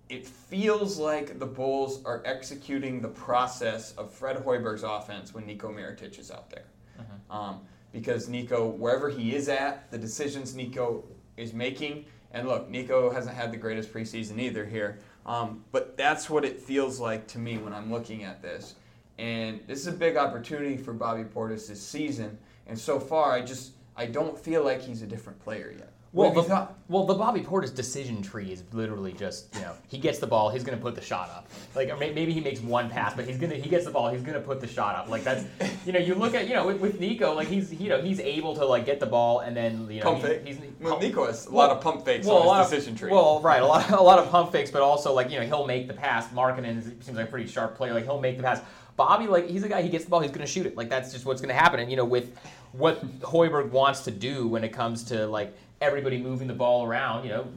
it 0.09 0.27
feels 0.27 0.97
like 0.97 1.39
the 1.39 1.45
Bulls 1.45 2.03
are 2.03 2.21
executing 2.25 2.99
the 2.99 3.07
process 3.07 3.93
of 3.93 4.11
Fred 4.11 4.37
Hoiberg's 4.37 4.83
offense 4.83 5.33
when 5.33 5.45
Niko 5.45 5.73
Mirotic 5.73 6.19
is 6.19 6.31
out 6.31 6.49
there. 6.49 6.65
Mm-hmm. 6.99 7.31
Um, 7.31 7.61
because 7.93 8.27
Niko, 8.27 8.75
wherever 8.75 9.09
he 9.09 9.35
is 9.35 9.47
at, 9.47 9.89
the 9.89 9.97
decisions 9.97 10.53
Niko 10.53 11.03
is 11.37 11.53
making, 11.53 12.05
and 12.31 12.45
look, 12.47 12.69
Niko 12.69 13.13
hasn't 13.13 13.35
had 13.35 13.53
the 13.53 13.57
greatest 13.57 13.93
preseason 13.93 14.37
either 14.37 14.65
here, 14.65 14.99
um, 15.25 15.63
but 15.71 15.95
that's 15.95 16.29
what 16.29 16.43
it 16.43 16.59
feels 16.59 16.99
like 16.99 17.25
to 17.27 17.39
me 17.39 17.57
when 17.57 17.71
I'm 17.71 17.89
looking 17.89 18.23
at 18.23 18.41
this. 18.41 18.75
And 19.17 19.61
this 19.65 19.79
is 19.79 19.87
a 19.87 19.93
big 19.93 20.17
opportunity 20.17 20.75
for 20.75 20.91
Bobby 20.91 21.23
Portis 21.23 21.67
this 21.67 21.81
season. 21.81 22.37
And 22.67 22.77
so 22.77 22.99
far, 22.99 23.31
I 23.31 23.41
just 23.41 23.71
I 23.95 24.07
don't 24.07 24.37
feel 24.37 24.63
like 24.63 24.81
he's 24.81 25.01
a 25.03 25.07
different 25.07 25.39
player 25.39 25.73
yet. 25.77 25.93
Well, 26.13 26.31
the, 26.33 26.67
well, 26.89 27.05
the 27.05 27.13
Bobby 27.13 27.39
Portis 27.39 27.73
decision 27.73 28.21
tree 28.21 28.51
is 28.51 28.63
literally 28.73 29.13
just 29.13 29.55
you 29.55 29.61
know 29.61 29.73
he 29.87 29.97
gets 29.97 30.19
the 30.19 30.27
ball, 30.27 30.49
he's 30.49 30.61
gonna 30.63 30.75
put 30.77 30.93
the 30.93 31.01
shot 31.01 31.29
up. 31.29 31.47
Like 31.73 31.89
or 31.89 31.95
may- 31.95 32.11
maybe 32.11 32.33
he 32.33 32.41
makes 32.41 32.59
one 32.59 32.89
pass, 32.89 33.13
but 33.13 33.23
he's 33.25 33.37
gonna 33.37 33.55
he 33.55 33.69
gets 33.69 33.85
the 33.85 33.91
ball, 33.91 34.09
he's 34.11 34.21
gonna 34.21 34.41
put 34.41 34.59
the 34.59 34.67
shot 34.67 34.95
up. 34.95 35.07
Like 35.07 35.23
that's 35.23 35.45
you 35.85 35.93
know 35.93 35.99
you 35.99 36.15
look 36.15 36.35
at 36.35 36.49
you 36.49 36.53
know 36.53 36.67
with, 36.67 36.81
with 36.81 36.99
Niko, 36.99 37.33
like 37.33 37.47
he's 37.47 37.73
you 37.73 37.87
know 37.87 38.01
he's 38.01 38.19
able 38.19 38.53
to 38.55 38.65
like 38.65 38.85
get 38.85 38.99
the 38.99 39.05
ball 39.05 39.39
and 39.39 39.55
then 39.55 39.87
you 39.89 39.99
know 40.01 40.03
Pump 40.03 40.17
he's, 40.17 40.27
fake. 40.27 40.45
he's 40.45 40.57
well, 40.81 40.97
pump- 40.99 41.03
Niko 41.13 41.27
has 41.27 41.45
a 41.47 41.49
Well- 41.51 41.67
lot 41.69 41.77
of 41.77 41.81
pump 41.81 42.03
fakes 42.03 42.27
well, 42.27 42.49
on 42.49 42.57
his 42.59 42.65
of- 42.67 42.71
decision 42.73 42.95
tree. 42.95 43.09
Well, 43.11 43.39
right, 43.41 43.61
a 43.61 43.65
lot, 43.65 43.89
a 43.91 44.01
lot 44.03 44.19
of 44.19 44.29
pump 44.29 44.51
fakes, 44.51 44.69
but 44.69 44.81
also 44.81 45.13
like 45.13 45.31
you 45.31 45.39
know 45.39 45.45
he'll 45.45 45.65
make 45.65 45.87
the 45.87 45.93
pass. 45.93 46.27
Markkanen 46.33 46.83
seems 47.03 47.15
like 47.17 47.27
a 47.27 47.31
pretty 47.31 47.49
sharp 47.49 47.75
player. 47.77 47.93
Like 47.93 48.03
he'll 48.03 48.19
make 48.19 48.35
the 48.35 48.43
pass. 48.43 48.61
Bobby, 48.97 49.27
like 49.27 49.47
he's 49.47 49.63
a 49.63 49.69
guy. 49.69 49.81
He 49.81 49.87
gets 49.87 50.03
the 50.03 50.09
ball. 50.09 50.19
He's 50.19 50.31
going 50.31 50.45
to 50.45 50.51
shoot 50.51 50.65
it. 50.65 50.75
Like 50.75 50.89
that's 50.89 51.13
just 51.13 51.25
what's 51.25 51.39
going 51.41 51.55
to 51.55 51.59
happen. 51.59 51.79
And 51.79 51.89
you 51.89 51.95
know 51.95 52.03
with 52.05 52.35
what 52.73 53.01
Hoiberg 53.21 53.69
wants 53.71 54.01
to 54.01 54.11
do 54.11 54.47
when 54.49 54.65
it 54.65 54.73
comes 54.73 55.05
to 55.05 55.25
like 55.27 55.55
everybody 55.81 56.17
moving 56.17 56.47
the 56.47 56.53
ball 56.53 56.85
around, 56.85 57.23
you 57.23 57.29
know. 57.29 57.47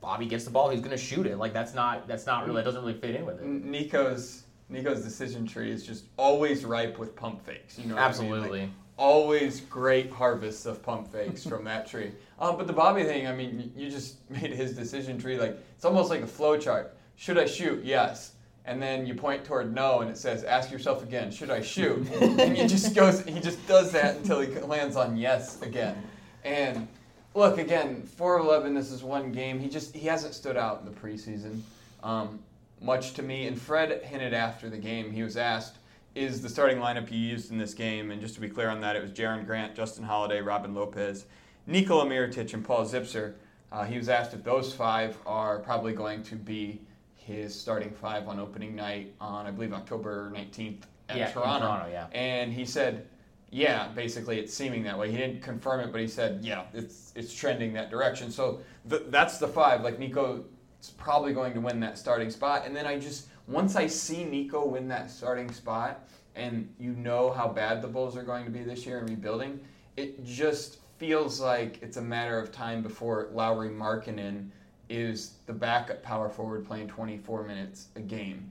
Bobby 0.00 0.26
gets 0.26 0.44
the 0.44 0.50
ball, 0.50 0.70
he's 0.70 0.80
gonna 0.80 0.96
shoot 0.96 1.26
it. 1.26 1.36
Like 1.36 1.52
that's 1.52 1.74
not 1.74 2.06
that's 2.06 2.26
not 2.26 2.46
really 2.46 2.56
that 2.56 2.64
doesn't 2.64 2.80
really 2.80 2.98
fit 2.98 3.16
in 3.16 3.26
with 3.26 3.40
it. 3.40 3.44
Niko's 3.44 4.44
Niko's 4.70 5.02
decision 5.02 5.46
tree 5.46 5.70
is 5.70 5.84
just 5.84 6.04
always 6.16 6.64
ripe 6.64 6.98
with 6.98 7.14
pump 7.16 7.44
fakes. 7.44 7.78
You 7.78 7.86
know, 7.86 7.96
what 7.96 8.02
I 8.02 8.06
mean? 8.06 8.30
Like, 8.30 8.38
Absolutely. 8.38 8.70
always 8.96 9.60
great 9.62 10.10
harvests 10.10 10.64
of 10.64 10.82
pump 10.82 11.10
fakes 11.10 11.44
from 11.44 11.64
that 11.64 11.86
tree. 11.86 12.12
Um, 12.40 12.56
but 12.56 12.66
the 12.66 12.72
Bobby 12.72 13.04
thing, 13.04 13.26
I 13.26 13.34
mean, 13.34 13.70
you 13.76 13.90
just 13.90 14.16
made 14.30 14.50
his 14.50 14.74
decision 14.74 15.18
tree 15.18 15.38
like 15.38 15.58
it's 15.76 15.84
almost 15.84 16.08
like 16.08 16.22
a 16.22 16.26
flow 16.26 16.56
chart. 16.56 16.96
Should 17.16 17.36
I 17.36 17.44
shoot? 17.44 17.84
Yes. 17.84 18.32
And 18.64 18.80
then 18.80 19.04
you 19.04 19.14
point 19.14 19.44
toward 19.44 19.74
no, 19.74 20.00
and 20.00 20.10
it 20.10 20.16
says, 20.16 20.42
"Ask 20.42 20.70
yourself 20.70 21.02
again: 21.02 21.30
Should 21.30 21.50
I 21.50 21.60
shoot?" 21.60 22.10
and 22.20 22.56
he 22.56 22.66
just 22.66 22.94
goes, 22.94 23.20
he 23.26 23.40
just 23.40 23.66
does 23.66 23.92
that 23.92 24.16
until 24.16 24.40
he 24.40 24.48
lands 24.60 24.96
on 24.96 25.18
yes 25.18 25.60
again. 25.60 26.02
And 26.44 26.88
look, 27.34 27.58
again, 27.58 28.02
four 28.02 28.38
eleven. 28.38 28.74
This 28.74 28.90
is 28.90 29.02
one 29.02 29.32
game. 29.32 29.58
He 29.58 29.68
just 29.68 29.94
he 29.94 30.06
hasn't 30.06 30.34
stood 30.34 30.56
out 30.56 30.80
in 30.80 30.86
the 30.86 30.98
preseason, 30.98 31.60
um, 32.02 32.40
much 32.80 33.14
to 33.14 33.22
me. 33.22 33.46
And 33.46 33.60
Fred 33.60 34.02
hinted 34.02 34.34
after 34.34 34.68
the 34.68 34.78
game. 34.78 35.10
He 35.10 35.22
was 35.22 35.36
asked, 35.36 35.76
"Is 36.14 36.42
the 36.42 36.48
starting 36.48 36.78
lineup 36.78 37.10
you 37.10 37.18
used 37.18 37.50
in 37.50 37.58
this 37.58 37.74
game?" 37.74 38.10
And 38.10 38.20
just 38.20 38.34
to 38.34 38.40
be 38.40 38.48
clear 38.48 38.68
on 38.68 38.80
that, 38.82 38.96
it 38.96 39.02
was 39.02 39.10
Jerian 39.10 39.46
Grant, 39.46 39.74
Justin 39.74 40.04
Holiday, 40.04 40.40
Robin 40.40 40.74
Lopez, 40.74 41.26
Nikola 41.66 42.06
Mirotic, 42.06 42.54
and 42.54 42.64
Paul 42.64 42.84
Zipser. 42.84 43.34
Uh, 43.72 43.84
he 43.84 43.96
was 43.96 44.08
asked 44.08 44.34
if 44.34 44.42
those 44.42 44.74
five 44.74 45.16
are 45.26 45.60
probably 45.60 45.92
going 45.92 46.22
to 46.24 46.34
be 46.34 46.80
his 47.14 47.54
starting 47.54 47.90
five 47.90 48.26
on 48.26 48.40
opening 48.40 48.74
night 48.74 49.14
on, 49.20 49.46
I 49.46 49.52
believe, 49.52 49.72
October 49.72 50.32
19th 50.34 50.82
at 51.08 51.16
Yeah, 51.16 51.26
in 51.28 51.32
Toronto. 51.32 51.66
Toronto, 51.66 51.88
yeah. 51.90 52.06
And 52.12 52.52
he 52.52 52.64
said, 52.64 53.06
yeah, 53.50 53.88
basically 53.88 54.38
it's 54.38 54.54
seeming 54.54 54.82
that 54.84 54.98
way. 54.98 55.10
He 55.10 55.16
didn't 55.16 55.42
confirm 55.42 55.80
it, 55.80 55.90
but 55.92 56.00
he 56.00 56.06
said, 56.06 56.40
yeah, 56.42 56.64
it's 56.72 57.12
it's 57.16 57.34
trending 57.34 57.72
that 57.74 57.90
direction. 57.90 58.30
So 58.30 58.60
th- 58.88 59.02
that's 59.08 59.38
the 59.38 59.48
five. 59.48 59.82
Like 59.82 59.98
Niko 59.98 60.44
is 60.80 60.90
probably 60.90 61.32
going 61.32 61.52
to 61.54 61.60
win 61.60 61.80
that 61.80 61.98
starting 61.98 62.30
spot. 62.30 62.62
And 62.64 62.74
then 62.74 62.86
I 62.86 62.98
just 62.98 63.28
once 63.48 63.74
I 63.74 63.86
see 63.86 64.24
Niko 64.24 64.66
win 64.68 64.86
that 64.88 65.10
starting 65.10 65.50
spot, 65.52 66.06
and 66.36 66.72
you 66.78 66.92
know 66.92 67.30
how 67.32 67.48
bad 67.48 67.82
the 67.82 67.88
Bulls 67.88 68.16
are 68.16 68.22
going 68.22 68.44
to 68.44 68.50
be 68.50 68.62
this 68.62 68.86
year 68.86 68.98
in 69.00 69.06
rebuilding, 69.06 69.60
it 69.96 70.24
just 70.24 70.78
feels 70.98 71.40
like 71.40 71.82
it's 71.82 71.96
a 71.96 72.02
matter 72.02 72.38
of 72.38 72.52
time 72.52 72.82
before 72.82 73.30
Lauri 73.32 73.70
Markkanen 73.70 74.50
is 74.88 75.34
the 75.46 75.52
backup 75.52 76.02
power 76.02 76.28
forward 76.28 76.66
playing 76.66 76.88
24 76.88 77.44
minutes 77.44 77.88
a 77.96 78.00
game 78.00 78.50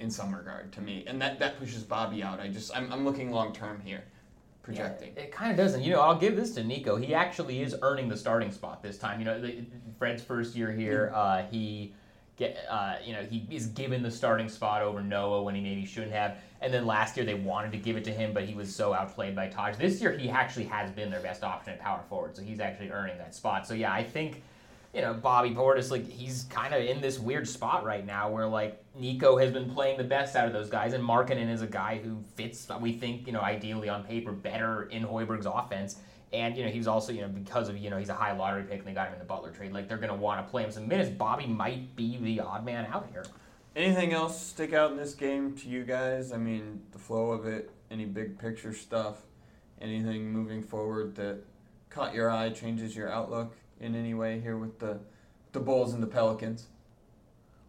in 0.00 0.10
some 0.10 0.34
regard 0.34 0.72
to 0.72 0.80
me, 0.80 1.04
and 1.06 1.20
that, 1.22 1.38
that 1.38 1.58
pushes 1.58 1.82
Bobby 1.84 2.22
out. 2.22 2.40
I 2.40 2.48
just 2.48 2.76
I'm, 2.76 2.92
I'm 2.92 3.04
looking 3.04 3.30
long 3.30 3.52
term 3.52 3.80
here, 3.84 4.02
projecting. 4.62 5.12
Yeah, 5.16 5.24
it 5.24 5.32
kind 5.32 5.50
of 5.50 5.56
doesn't. 5.56 5.82
You 5.82 5.92
know, 5.92 6.00
I'll 6.00 6.18
give 6.18 6.36
this 6.36 6.54
to 6.54 6.62
Niko. 6.62 7.02
He 7.02 7.14
actually 7.14 7.62
is 7.62 7.76
earning 7.82 8.08
the 8.08 8.16
starting 8.16 8.50
spot 8.50 8.82
this 8.82 8.98
time. 8.98 9.18
You 9.18 9.24
know, 9.24 9.52
Fred's 9.98 10.22
first 10.22 10.54
year 10.54 10.72
here, 10.72 11.12
uh, 11.14 11.44
he 11.50 11.94
get, 12.36 12.64
uh, 12.68 12.96
you 13.04 13.12
know, 13.12 13.22
he 13.22 13.46
is 13.50 13.66
given 13.66 14.02
the 14.02 14.10
starting 14.10 14.48
spot 14.48 14.82
over 14.82 15.02
Noah 15.02 15.42
when 15.42 15.54
he 15.54 15.60
maybe 15.60 15.84
shouldn't 15.84 16.12
have. 16.12 16.38
And 16.60 16.72
then 16.72 16.86
last 16.86 17.16
year 17.16 17.26
they 17.26 17.34
wanted 17.34 17.72
to 17.72 17.78
give 17.78 17.96
it 17.96 18.04
to 18.04 18.12
him, 18.12 18.32
but 18.32 18.44
he 18.44 18.54
was 18.54 18.74
so 18.74 18.92
outplayed 18.92 19.34
by 19.34 19.48
Taj. 19.48 19.76
This 19.76 20.00
year 20.00 20.16
he 20.16 20.30
actually 20.30 20.66
has 20.66 20.90
been 20.90 21.10
their 21.10 21.20
best 21.20 21.42
option 21.42 21.72
at 21.72 21.80
power 21.80 22.02
forward, 22.08 22.36
so 22.36 22.42
he's 22.42 22.60
actually 22.60 22.90
earning 22.90 23.18
that 23.18 23.34
spot. 23.34 23.66
So 23.66 23.74
yeah, 23.74 23.92
I 23.92 24.02
think. 24.04 24.42
You 24.92 25.00
know, 25.00 25.14
Bobby 25.14 25.50
Portis, 25.50 25.90
like 25.90 26.06
he's 26.06 26.44
kind 26.44 26.74
of 26.74 26.82
in 26.82 27.00
this 27.00 27.18
weird 27.18 27.48
spot 27.48 27.82
right 27.82 28.04
now 28.04 28.30
where 28.30 28.46
like 28.46 28.82
Niko 29.00 29.42
has 29.42 29.50
been 29.50 29.70
playing 29.70 29.96
the 29.96 30.04
best 30.04 30.36
out 30.36 30.46
of 30.46 30.52
those 30.52 30.68
guys, 30.68 30.92
and 30.92 31.02
Markkanen 31.02 31.50
is 31.50 31.62
a 31.62 31.66
guy 31.66 31.98
who 31.98 32.22
fits, 32.34 32.68
we 32.80 32.92
think, 32.92 33.26
you 33.26 33.32
know, 33.32 33.40
ideally 33.40 33.88
on 33.88 34.04
paper, 34.04 34.32
better 34.32 34.84
in 34.84 35.02
Hoiberg's 35.02 35.46
offense. 35.46 35.96
And 36.32 36.56
you 36.56 36.64
know, 36.64 36.70
he's 36.70 36.86
also, 36.86 37.12
you 37.12 37.22
know, 37.22 37.28
because 37.28 37.68
of 37.68 37.78
you 37.78 37.88
know 37.90 37.96
he's 37.96 38.10
a 38.10 38.14
high 38.14 38.36
lottery 38.36 38.64
pick 38.64 38.80
and 38.80 38.86
they 38.86 38.92
got 38.92 39.08
him 39.08 39.14
in 39.14 39.18
the 39.18 39.24
Butler 39.24 39.50
trade, 39.50 39.72
like 39.72 39.88
they're 39.88 39.98
gonna 39.98 40.14
want 40.14 40.44
to 40.44 40.50
play 40.50 40.62
him 40.62 40.70
some 40.70 40.88
minutes. 40.88 41.10
Bobby 41.10 41.46
might 41.46 41.96
be 41.96 42.18
the 42.18 42.40
odd 42.40 42.64
man 42.64 42.86
out 42.92 43.08
here. 43.12 43.24
Anything 43.74 44.12
else 44.12 44.38
stick 44.38 44.74
out 44.74 44.90
in 44.90 44.98
this 44.98 45.14
game 45.14 45.56
to 45.56 45.68
you 45.68 45.84
guys? 45.84 46.32
I 46.32 46.36
mean, 46.36 46.82
the 46.92 46.98
flow 46.98 47.32
of 47.32 47.46
it, 47.46 47.70
any 47.90 48.04
big 48.04 48.38
picture 48.38 48.74
stuff, 48.74 49.22
anything 49.80 50.30
moving 50.30 50.62
forward 50.62 51.14
that 51.16 51.38
caught 51.88 52.14
your 52.14 52.30
eye, 52.30 52.50
changes 52.50 52.94
your 52.94 53.10
outlook 53.10 53.54
in 53.82 53.94
any 53.94 54.14
way 54.14 54.40
here 54.40 54.56
with 54.56 54.78
the 54.78 54.98
the 55.52 55.60
Bulls 55.60 55.92
and 55.92 56.02
the 56.02 56.06
Pelicans. 56.06 56.68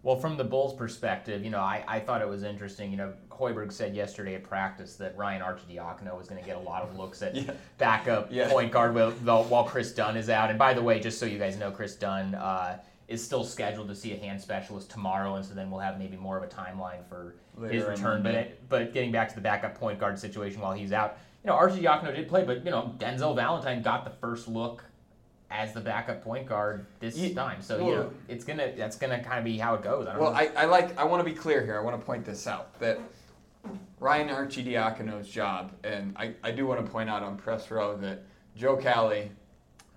Well, 0.04 0.17
from 0.17 0.36
the 0.38 0.43
Bulls' 0.43 0.73
perspective, 0.73 1.43
you 1.45 1.49
know, 1.49 1.60
I, 1.60 1.84
I 1.88 1.99
thought 1.99 2.21
it 2.21 2.28
was 2.28 2.43
interesting. 2.43 2.91
You 2.91 2.97
know, 2.97 3.13
Hoiberg 3.30 3.71
said 3.71 3.95
yesterday 3.95 4.36
at 4.36 4.43
practice 4.43 4.95
that 4.97 5.17
Ryan 5.17 5.41
Arcidiacono 5.41 6.17
was 6.17 6.28
going 6.28 6.41
to 6.41 6.45
get 6.45 6.58
a 6.58 6.60
lot 6.60 6.84
of 6.84 6.97
looks 6.97 7.21
at 7.21 7.36
Yeah. 7.36 7.52
backup 7.78 8.28
Yeah. 8.30 8.49
point 8.49 8.71
guard 8.71 8.95
while, 8.95 9.12
while 9.45 9.63
Kris 9.63 9.93
Dunn 9.93 10.17
is 10.17 10.30
out. 10.30 10.49
And 10.49 10.60
by 10.60 10.73
the 10.73 10.82
way, 10.82 10.99
just 10.99 11.19
so 11.19 11.26
you 11.26 11.39
guys 11.39 11.58
know, 11.58 11.71
Kris 11.71 11.95
Dunn 11.95 12.36
uh, 12.36 12.80
is 13.08 13.23
still 13.23 13.45
scheduled 13.45 13.88
to 13.88 13.95
see 13.95 14.13
a 14.13 14.17
hand 14.17 14.41
specialist 14.41 14.91
tomorrow, 14.91 15.36
and 15.36 15.45
so 15.45 15.54
then 15.54 15.71
we'll 15.71 15.80
have 15.80 15.97
maybe 15.97 16.17
more 16.17 16.38
of 16.38 16.43
a 16.43 16.47
timeline 16.47 17.06
for 17.08 17.36
his 17.56 17.71
Later 17.71 17.86
in 17.86 17.91
return. 17.91 18.23
But 18.23 18.36
it, 18.36 18.69
but 18.69 18.93
getting 18.93 19.12
back 19.13 19.30
to 19.30 19.36
the 19.36 19.41
backup 19.41 19.76
point 19.76 19.99
guard 19.99 20.19
situation 20.19 20.60
while 20.60 20.73
he's 20.73 20.91
out, 20.91 21.17
you 21.45 21.49
know, 21.49 21.56
Arcidiacono 21.56 22.13
did 22.13 22.28
play, 22.28 22.43
but 22.43 22.65
you 22.65 22.71
know, 22.71 22.93
Denzel 22.97 23.36
Valentine 23.36 23.82
got 23.82 24.04
the 24.04 24.12
first 24.12 24.47
look 24.49 24.84
as 25.54 25.72
the 25.72 25.80
backup 25.80 26.24
point 26.24 26.48
guard 26.48 26.86
this 27.00 27.16
Ye- 27.16 27.34
time. 27.34 27.62
So 27.62 27.78
you 27.78 27.96
know, 27.96 28.12
it's 28.28 28.44
gonna 28.44 28.74
that's 28.76 28.98
gonna 28.98 29.24
kind 29.24 29.38
of 29.38 29.46
be 29.46 29.58
how 29.58 29.76
it 29.76 29.84
goes. 29.84 30.08
I 30.08 30.13
don't 30.13 30.22
Well, 30.22 30.32
know. 30.32 30.38
I, 30.38 30.50
I 30.58 30.66
like 30.66 30.98
I 30.98 31.04
want 31.04 31.24
to 31.26 31.30
be 31.32 31.36
clear 31.36 31.63
here. 31.63 31.78
I 31.78 31.82
want 31.82 31.98
to 32.00 32.04
point 32.06 32.26
this 32.26 32.48
out 32.48 32.78
that 32.80 33.00
Ryan 34.00 34.30
Arcidiacono's 34.30 35.30
job, 35.30 35.72
and 35.84 36.13
I, 36.18 36.34
I 36.44 36.52
do 36.52 36.66
want 36.66 36.84
to 36.86 36.92
point 36.92 37.10
out 37.10 37.24
on 37.24 37.38
press 37.38 37.72
row 37.72 37.96
that 37.98 38.24
Joe 38.58 38.76
Cowley, 38.76 39.32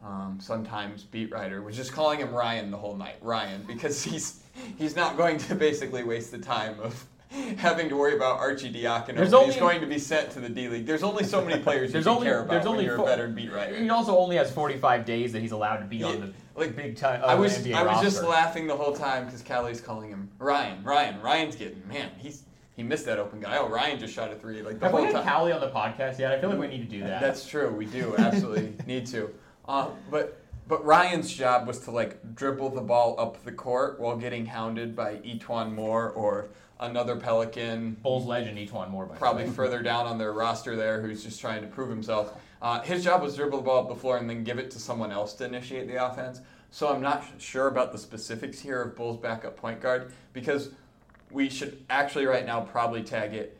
um, 0.04 0.38
sometimes 0.40 1.02
beat 1.02 1.32
writer, 1.32 1.62
was 1.62 1.74
just 1.74 1.92
calling 1.92 2.20
him 2.20 2.32
Ryan 2.32 2.70
the 2.70 2.76
whole 2.76 2.94
night. 2.96 3.16
Ryan, 3.22 3.64
because 3.66 4.04
he's 4.10 4.42
he's 4.78 4.94
not 4.94 5.16
going 5.16 5.38
to 5.38 5.54
basically 5.54 6.04
waste 6.04 6.30
the 6.30 6.38
time 6.38 6.78
of 6.80 7.02
having 7.58 7.88
to 7.88 7.96
worry 7.96 8.14
about 8.16 8.38
Archie 8.38 8.72
Diacono. 8.72 9.16
There's 9.16 9.28
He's 9.28 9.34
only- 9.34 9.58
going 9.58 9.80
to 9.80 9.86
be 9.86 9.98
sent 9.98 10.30
to 10.32 10.40
the 10.40 10.48
D 10.48 10.68
League. 10.68 10.86
There's 10.86 11.02
only 11.02 11.24
so 11.24 11.44
many 11.44 11.62
players 11.62 11.92
you 11.94 12.02
only- 12.04 12.26
care 12.26 12.40
about 12.40 12.50
there's 12.50 12.64
when 12.64 12.72
only 12.74 12.84
you're 12.84 12.96
four- 12.96 13.06
a 13.06 13.10
veteran 13.10 13.34
beat 13.34 13.52
writer. 13.52 13.76
He 13.76 13.88
also 13.90 14.16
only 14.16 14.36
has 14.36 14.50
45 14.50 15.04
days 15.04 15.32
that 15.32 15.40
he's 15.40 15.52
allowed 15.52 15.78
to 15.78 15.84
be 15.86 16.02
on 16.02 16.20
the 16.20 16.32
like, 16.60 16.74
big 16.76 16.96
time. 16.96 17.20
I 17.24 17.34
of 17.34 17.40
was 17.40 17.66
I 17.66 17.82
was 17.82 18.02
just 18.02 18.22
laughing 18.22 18.66
the 18.66 18.76
whole 18.76 18.92
time 18.94 19.26
because 19.26 19.42
Cowley's 19.42 19.80
calling 19.80 20.08
him 20.10 20.30
Ryan. 20.38 20.82
Ryan. 20.82 21.20
Ryan's 21.20 21.56
getting 21.56 21.86
man. 21.88 22.10
He's 22.18 22.44
he 22.74 22.82
missed 22.82 23.06
that 23.06 23.18
open 23.18 23.40
guy. 23.40 23.56
Oh, 23.56 23.68
Ryan 23.70 23.98
just 23.98 24.12
shot 24.14 24.30
a 24.30 24.34
three 24.34 24.60
like 24.62 24.78
the 24.78 24.84
Have 24.86 24.92
whole 24.92 25.00
we 25.00 25.06
had 25.06 25.14
time. 25.14 25.24
Cowley 25.24 25.52
on 25.52 25.60
the 25.62 25.70
podcast 25.70 26.18
yet? 26.18 26.32
I 26.32 26.40
feel 26.40 26.50
like 26.50 26.58
we 26.58 26.66
need 26.68 26.82
to 26.90 26.96
do 26.98 27.00
that. 27.04 27.20
That's 27.22 27.46
true. 27.46 27.70
We 27.70 27.86
do 27.86 28.14
absolutely 28.18 28.74
need 28.86 29.06
to. 29.08 29.30
Uh, 29.66 29.88
but 30.10 30.40
but 30.68 30.84
Ryan's 30.84 31.32
job 31.32 31.66
was 31.66 31.78
to 31.80 31.90
like 31.90 32.34
dribble 32.34 32.70
the 32.70 32.80
ball 32.82 33.14
up 33.18 33.42
the 33.44 33.52
court 33.52 33.98
while 34.00 34.16
getting 34.16 34.44
hounded 34.46 34.94
by 34.96 35.16
E'Twaun 35.16 35.72
Moore 35.74 36.10
or 36.10 36.48
another 36.80 37.16
Pelican 37.16 37.96
Bulls 38.02 38.26
legend 38.26 38.58
E'Twaun 38.58 38.90
Moore, 38.90 39.06
by 39.06 39.14
the 39.14 39.18
probably 39.18 39.46
further 39.46 39.82
down 39.82 40.06
on 40.06 40.18
their 40.18 40.32
roster 40.32 40.76
there 40.76 41.00
who's 41.00 41.22
just 41.24 41.40
trying 41.40 41.62
to 41.62 41.68
prove 41.68 41.88
himself. 41.88 42.38
Uh, 42.60 42.80
his 42.80 43.04
job 43.04 43.22
was 43.22 43.32
to 43.32 43.38
dribble 43.38 43.58
the 43.58 43.64
ball 43.64 43.82
up 43.82 43.88
the 43.88 43.94
floor 43.94 44.16
and 44.16 44.28
then 44.28 44.44
give 44.44 44.58
it 44.58 44.70
to 44.70 44.78
someone 44.78 45.12
else 45.12 45.34
to 45.34 45.44
initiate 45.44 45.88
the 45.88 46.04
offense. 46.04 46.40
So 46.70 46.88
I'm 46.88 47.00
not 47.00 47.24
sure 47.38 47.68
about 47.68 47.92
the 47.92 47.98
specifics 47.98 48.58
here 48.58 48.82
of 48.82 48.96
Bulls 48.96 49.16
backup 49.16 49.56
point 49.56 49.80
guard 49.80 50.12
because 50.32 50.70
we 51.30 51.48
should 51.48 51.84
actually 51.90 52.26
right 52.26 52.44
now 52.44 52.60
probably 52.60 53.02
tag 53.02 53.34
it 53.34 53.58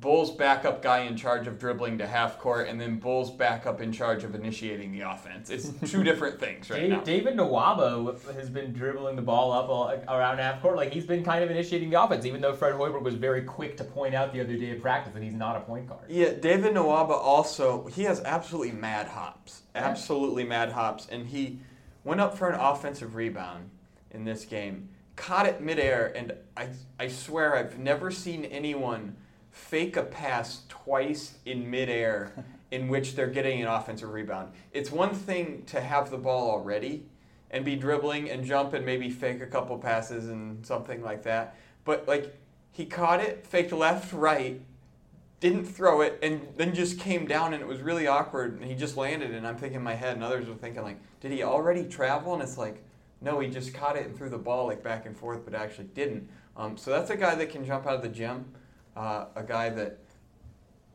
Bulls 0.00 0.30
backup 0.30 0.82
guy 0.82 1.00
in 1.00 1.16
charge 1.16 1.46
of 1.46 1.58
dribbling 1.58 1.98
to 1.98 2.06
half 2.06 2.38
court, 2.38 2.68
and 2.68 2.80
then 2.80 2.98
Bulls 2.98 3.30
backup 3.30 3.80
in 3.80 3.92
charge 3.92 4.24
of 4.24 4.34
initiating 4.34 4.92
the 4.92 5.00
offense. 5.00 5.48
It's 5.48 5.70
two 5.90 6.02
different 6.04 6.38
things 6.38 6.68
right 6.68 6.80
Dave, 6.80 6.90
now. 6.90 7.00
David 7.00 7.36
Nwaba 7.36 8.34
has 8.34 8.50
been 8.50 8.72
dribbling 8.72 9.16
the 9.16 9.22
ball 9.22 9.52
up 9.52 9.68
all, 9.68 9.88
around 10.08 10.38
half 10.38 10.60
court. 10.60 10.76
Like 10.76 10.92
he's 10.92 11.06
been 11.06 11.24
kind 11.24 11.42
of 11.42 11.50
initiating 11.50 11.90
the 11.90 12.02
offense, 12.02 12.26
even 12.26 12.40
though 12.40 12.52
Fred 12.52 12.74
Hoiberg 12.74 13.02
was 13.02 13.14
very 13.14 13.42
quick 13.42 13.76
to 13.78 13.84
point 13.84 14.14
out 14.14 14.32
the 14.32 14.40
other 14.40 14.56
day 14.56 14.70
in 14.70 14.80
practice 14.80 15.14
that 15.14 15.22
he's 15.22 15.32
not 15.32 15.56
a 15.56 15.60
point 15.60 15.88
guard. 15.88 16.04
Yeah, 16.08 16.32
David 16.32 16.74
Nwaba 16.74 17.10
also 17.10 17.86
he 17.86 18.02
has 18.02 18.20
absolutely 18.20 18.72
mad 18.72 19.06
hops, 19.06 19.62
absolutely 19.74 20.44
mad 20.44 20.72
hops, 20.72 21.06
and 21.10 21.26
he 21.26 21.58
went 22.04 22.20
up 22.20 22.36
for 22.36 22.50
an 22.50 22.60
offensive 22.60 23.14
rebound 23.14 23.70
in 24.10 24.24
this 24.24 24.44
game, 24.44 24.88
caught 25.16 25.46
it 25.46 25.60
midair, 25.62 26.12
and 26.14 26.32
I 26.56 26.68
I 26.98 27.08
swear 27.08 27.56
I've 27.56 27.78
never 27.78 28.10
seen 28.10 28.44
anyone 28.44 29.16
fake 29.56 29.96
a 29.96 30.02
pass 30.02 30.62
twice 30.68 31.38
in 31.46 31.68
midair 31.70 32.44
in 32.70 32.88
which 32.88 33.14
they're 33.14 33.26
getting 33.26 33.62
an 33.62 33.68
offensive 33.68 34.10
rebound. 34.10 34.52
It's 34.72 34.90
one 34.90 35.14
thing 35.14 35.64
to 35.66 35.80
have 35.80 36.10
the 36.10 36.18
ball 36.18 36.50
already 36.50 37.06
and 37.50 37.64
be 37.64 37.76
dribbling 37.76 38.30
and 38.30 38.44
jump 38.44 38.74
and 38.74 38.84
maybe 38.84 39.08
fake 39.08 39.40
a 39.40 39.46
couple 39.46 39.78
passes 39.78 40.28
and 40.28 40.64
something 40.66 41.02
like 41.02 41.22
that, 41.22 41.56
but 41.84 42.06
like 42.06 42.36
he 42.72 42.84
caught 42.84 43.20
it, 43.20 43.46
faked 43.46 43.72
left, 43.72 44.12
right, 44.12 44.60
didn't 45.40 45.64
throw 45.64 46.02
it, 46.02 46.18
and 46.22 46.46
then 46.56 46.74
just 46.74 46.98
came 46.98 47.26
down, 47.26 47.54
and 47.54 47.62
it 47.62 47.66
was 47.66 47.80
really 47.80 48.06
awkward. 48.06 48.60
And 48.60 48.70
he 48.70 48.74
just 48.74 48.98
landed, 48.98 49.30
and 49.30 49.46
I'm 49.46 49.56
thinking 49.56 49.78
in 49.78 49.82
my 49.82 49.94
head, 49.94 50.14
and 50.14 50.22
others 50.22 50.46
were 50.46 50.54
thinking 50.54 50.82
like, 50.82 50.98
did 51.20 51.32
he 51.32 51.42
already 51.42 51.84
travel? 51.84 52.34
And 52.34 52.42
it's 52.42 52.58
like, 52.58 52.82
no, 53.22 53.40
he 53.40 53.48
just 53.48 53.72
caught 53.72 53.96
it 53.96 54.06
and 54.06 54.16
threw 54.16 54.28
the 54.28 54.36
ball 54.36 54.66
like 54.66 54.82
back 54.82 55.06
and 55.06 55.16
forth, 55.16 55.44
but 55.44 55.54
actually 55.54 55.86
didn't. 55.94 56.28
Um, 56.54 56.76
so 56.76 56.90
that's 56.90 57.10
a 57.10 57.16
guy 57.16 57.34
that 57.34 57.48
can 57.48 57.64
jump 57.64 57.86
out 57.86 57.94
of 57.94 58.02
the 58.02 58.10
gym, 58.10 58.44
uh, 58.96 59.26
a 59.36 59.42
guy 59.42 59.68
that 59.70 59.98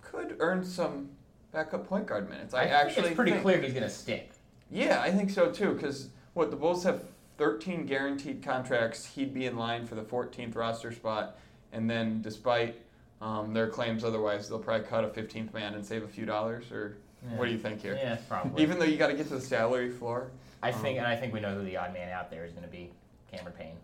could 0.02 0.36
earn 0.40 0.66
some 0.66 1.10
backup 1.52 1.88
point 1.88 2.08
guard 2.08 2.30
minutes. 2.30 2.54
I, 2.54 2.62
I 2.62 2.64
think 2.64 2.74
actually 2.76 3.08
it's 3.08 3.16
pretty 3.16 3.32
think- 3.32 3.44
clear 3.44 3.62
he's 3.62 3.74
going 3.74 3.84
to 3.84 3.90
stick. 3.90 4.32
yeah, 4.70 5.02
I 5.02 5.12
think 5.12 5.30
so 5.30 5.52
too. 5.52 5.74
Because 5.74 6.10
what 6.34 6.50
the 6.50 6.58
Bulls 6.58 6.84
have 6.84 7.04
13 7.38 7.86
guaranteed 7.86 8.44
contracts, 8.44 9.06
he'd 9.06 9.34
be 9.34 9.46
in 9.46 9.58
line 9.58 9.86
for 9.86 9.96
the 9.96 10.04
14th 10.04 10.56
roster 10.56 10.92
spot, 10.92 11.38
and 11.72 11.90
then 11.90 12.22
despite 12.22 12.82
um, 13.22 13.54
their 13.54 13.68
claims 13.68 14.04
otherwise, 14.04 14.50
they'll 14.50 14.60
probably 14.60 14.88
cut 14.88 15.04
a 15.04 15.08
15th 15.08 15.54
man 15.54 15.76
and 15.76 15.86
save 15.86 16.04
a 16.04 16.08
few 16.08 16.26
dollars. 16.26 16.72
Or 16.72 16.98
what 17.36 17.46
do 17.46 17.52
you 17.52 17.58
think 17.60 17.82
here? 17.82 17.96
Yeah, 17.96 18.18
probably. 18.28 18.64
Even 18.64 18.80
though 18.80 18.86
you 18.86 18.98
got 18.98 19.08
to 19.08 19.14
get 19.14 19.28
to 19.28 19.36
the 19.36 19.42
salary 19.42 19.92
floor, 19.92 20.32
I 20.64 20.72
think, 20.72 20.98
and 20.98 21.06
I 21.08 21.16
think 21.16 21.34
we 21.34 21.40
know 21.40 21.54
who 21.54 21.64
the 21.64 21.78
odd 21.78 21.94
man 21.94 22.10
out 22.10 22.32
there 22.32 22.46
is 22.46 22.52
going 22.52 22.64
to 22.66 22.72
be. 22.72 22.92
Cameron 23.32 23.56
Payne. 23.58 23.76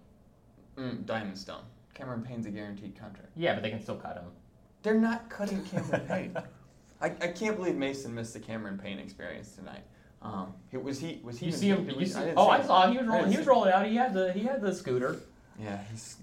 mm, 0.77 1.05
Diamond 1.05 1.37
Stone. 1.37 1.61
Cameron 1.97 2.21
Payne's 2.21 2.45
a 2.45 2.51
guaranteed 2.51 2.95
contract. 2.95 3.29
Yeah, 3.35 3.53
but 3.55 3.63
they 3.63 3.71
can 3.71 3.81
still 3.81 3.95
cut 3.95 4.17
him. 4.17 4.25
They're 4.83 4.93
not 4.99 5.29
cutting 5.29 5.63
Cameron 5.65 6.01
Payne. 6.07 6.37
I, 7.01 7.05
I 7.07 7.27
can't 7.29 7.57
believe 7.57 7.75
Mason 7.75 8.13
missed 8.13 8.33
the 8.33 8.39
Cameron 8.39 8.77
Payne 8.77 8.99
experience 8.99 9.53
tonight. 9.53 9.83
Um, 10.21 10.53
it, 10.71 10.81
was 10.81 10.99
he? 10.99 11.19
Was 11.23 11.39
he? 11.39 11.47
You 11.47 11.51
see 11.51 11.69
him? 11.69 11.85
did 11.85 11.93
You 11.93 11.99
we- 11.99 12.05
see, 12.05 12.19
didn't 12.19 12.37
oh, 12.37 12.45
see 12.45 12.51
I 12.51 12.63
saw 12.63 12.85
him. 12.85 12.91
He 12.91 12.97
was 12.99 13.07
rolling. 13.07 13.31
He 13.31 13.37
was 13.37 13.47
rolling 13.47 13.71
out. 13.73 13.85
He 13.85 13.95
had 13.95 14.13
the 14.13 14.31
he 14.33 14.41
had 14.41 14.61
the 14.61 14.73
scooter. 14.73 15.17
Yeah, 15.59 15.79
he's 15.91 16.17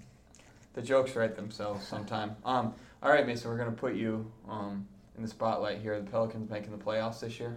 the 0.75 0.83
jokes 0.83 1.15
write 1.17 1.37
themselves 1.37 1.87
sometime. 1.87 2.37
Um, 2.45 2.75
all 3.03 3.11
right, 3.11 3.27
Mason, 3.27 3.51
we're 3.51 3.59
gonna 3.59 3.71
put 3.73 3.95
you 3.95 4.31
um, 4.49 4.87
in 5.17 5.23
the 5.23 5.29
spotlight 5.29 5.79
here. 5.79 5.95
Are 5.95 6.01
the 6.01 6.11
Pelicans 6.11 6.51
making 6.51 6.77
the 6.77 6.83
playoffs 6.85 7.21
this 7.21 7.39
year? 7.39 7.57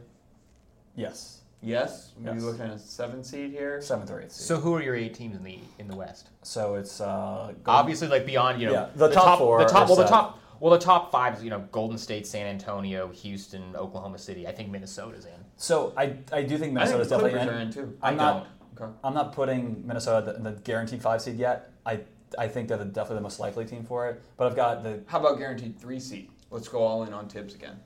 Yes. 0.95 1.41
Yes. 1.61 2.11
Are 2.17 2.33
Yes. 2.33 2.35
you 2.41 2.45
looking 2.45 2.61
at 2.65 2.71
a 2.71 2.79
seven 2.79 3.23
seed 3.23 3.51
here? 3.51 3.81
Seventh 3.81 4.11
or 4.11 4.21
eighth 4.21 4.31
seed. 4.31 4.45
So 4.45 4.57
who 4.59 4.73
are 4.75 4.81
your 4.81 4.95
eight 4.95 5.13
teams 5.15 5.35
in 5.35 5.43
the 5.43 5.59
in 5.79 5.87
the 5.87 5.95
West? 5.95 6.29
So 6.43 6.75
it's 6.75 7.01
uh, 7.01 7.53
Obviously, 7.65 8.07
like 8.07 8.25
beyond 8.25 8.61
you 8.61 8.67
know 8.67 8.73
Yeah, 8.73 8.89
the 8.95 9.09
top 9.11 9.39
four 9.39 9.59
The 9.59 9.65
top, 9.65 9.83
are 9.89 9.95
well, 9.95 9.95
the 9.97 10.07
top, 10.07 10.39
well, 10.59 10.71
the 10.71 10.79
top 10.79 11.11
five 11.11 11.35
is 11.37 11.43
you 11.43 11.49
know 11.49 11.65
Golden 11.71 11.97
State, 11.97 12.27
San 12.27 12.45
Antonio, 12.45 13.09
Houston, 13.09 13.75
Oklahoma 13.75 14.17
City. 14.19 14.47
I 14.47 14.51
think 14.51 14.69
Minnesota's 14.69 15.25
in. 15.25 15.31
So 15.55 15.93
I, 15.97 16.17
I 16.31 16.43
do 16.43 16.57
think 16.57 16.77
I 16.77 16.85
think 16.85 16.99
Minnesota's 16.99 17.09
definitely 17.09 17.31
Clippers 17.31 17.47
in. 17.47 17.53
are 17.55 17.59
in 17.59 17.71
too. 17.73 17.97
I'm 18.03 18.13
I 18.13 18.17
not. 18.17 18.47
Okay. 18.79 18.91
I'm 19.03 19.13
not 19.15 19.33
putting 19.33 19.85
Minnesota 19.87 20.35
in 20.35 20.43
the 20.43 20.51
guaranteed 20.51 21.01
five 21.01 21.21
seed 21.21 21.37
yet. 21.37 21.71
I 21.85 22.01
I 22.37 22.47
think 22.47 22.67
they're 22.67 22.77
the, 22.77 22.85
definitely 22.85 23.15
the 23.15 23.21
most 23.21 23.39
likely 23.39 23.65
team 23.65 23.83
for 23.83 24.07
it. 24.09 24.21
But 24.37 24.47
I've 24.47 24.55
got 24.55 24.83
the 24.83 25.01
How 25.07 25.19
about 25.19 25.39
guaranteed 25.39 25.79
three 25.79 25.99
seed? 25.99 26.29
Let's 26.51 26.67
go 26.67 26.79
all 26.83 27.03
in 27.03 27.13
on 27.13 27.27
Thibs 27.27 27.55
again. 27.55 27.77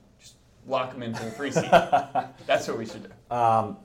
Just 0.62 0.70
lock 0.70 0.92
them 0.92 1.02
in 1.02 1.14
for 1.14 1.24
the 1.24 1.30
three 1.30 1.50
seed. 1.50 1.64
That's 2.46 2.68
what 2.68 2.78
we 2.78 2.86
should 2.86 3.04
do. 3.04 3.34
Um, 3.34 3.76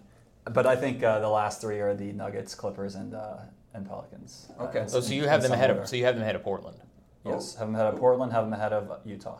but 0.52 0.66
I 0.66 0.76
think 0.76 1.04
uh, 1.04 1.20
the 1.20 1.30
last 1.30 1.62
three 1.62 1.80
are 1.80 1.94
the 1.94 2.14
Nuggets, 2.14 2.56
Clippers, 2.56 2.96
and 2.96 3.14
uh, 3.14 3.38
and 3.74 3.88
Pelicans. 3.88 4.48
Uh, 4.60 4.64
Okay. 4.66 4.82
in- 4.82 4.90
So, 4.90 5.02
so 5.02 5.14
you 5.14 5.28
have 5.28 5.42
them 5.44 5.52
ahead 5.52 5.70
order. 5.70 5.82
of. 5.82 5.90
So 5.90 5.96
you 5.96 6.06
have 6.06 6.16
them 6.16 6.24
ahead 6.24 6.36
of 6.36 6.44
Portland. 6.44 6.78
yes, 7.26 7.56
have 7.56 7.68
them 7.68 7.76
ahead 7.76 7.94
of 7.94 8.00
Portland, 8.00 8.32
have 8.32 8.46
them 8.46 8.54
ahead 8.54 8.74
of 8.74 9.00
Utah. 9.06 9.40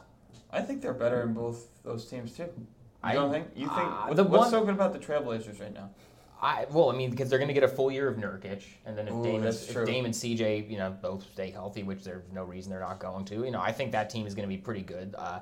I 0.52 0.62
think 0.62 0.82
they're 0.82 0.94
better 0.94 1.22
in 1.24 1.34
both 1.34 1.68
those 1.84 2.06
teams 2.06 2.34
too. 2.34 2.44
You 2.44 2.68
I- 3.04 3.14
don't 3.14 3.32
think? 3.32 3.48
You 3.56 3.68
think? 3.68 3.80
uh, 3.80 4.06
what- 4.08 4.16
the 4.16 4.24
what's 4.24 4.42
one- 4.44 4.52
so 4.52 4.66
good 4.66 4.74
about 4.76 4.94
the 4.94 5.00
Trailblazers 5.00 5.60
right 5.62 5.74
now? 5.74 5.90
I 6.40 6.68
well, 6.70 6.92
I 6.92 6.96
mean, 6.96 7.10
because 7.10 7.30
they're 7.32 7.40
going 7.40 7.48
to 7.48 7.54
get 7.56 7.64
a 7.64 7.68
full 7.68 7.90
year 7.92 8.08
of 8.08 8.18
Nurkic, 8.18 8.62
and 8.86 8.96
then 8.96 9.08
if 9.08 9.14
Ooh, 9.16 9.24
Dame, 9.24 9.44
if. 9.44 9.86
Dame 9.86 10.06
and 10.06 10.14
CJ, 10.14 10.70
you 10.70 10.78
know, 10.78 10.92
both 11.02 11.24
stay 11.34 11.50
healthy, 11.50 11.82
which 11.82 12.04
there's 12.04 12.22
no 12.32 12.44
reason 12.44 12.70
they're 12.70 12.80
not 12.80 13.00
going 13.00 13.26
to. 13.26 13.44
You 13.44 13.50
know, 13.50 13.60
I 13.62 13.72
think 13.72 13.92
that 13.94 14.12
team 14.12 14.28
is 14.28 14.36
going 14.36 14.48
to 14.48 14.54
be 14.56 14.58
pretty 14.62 14.82
good. 14.84 15.16
Uh, 15.18 15.40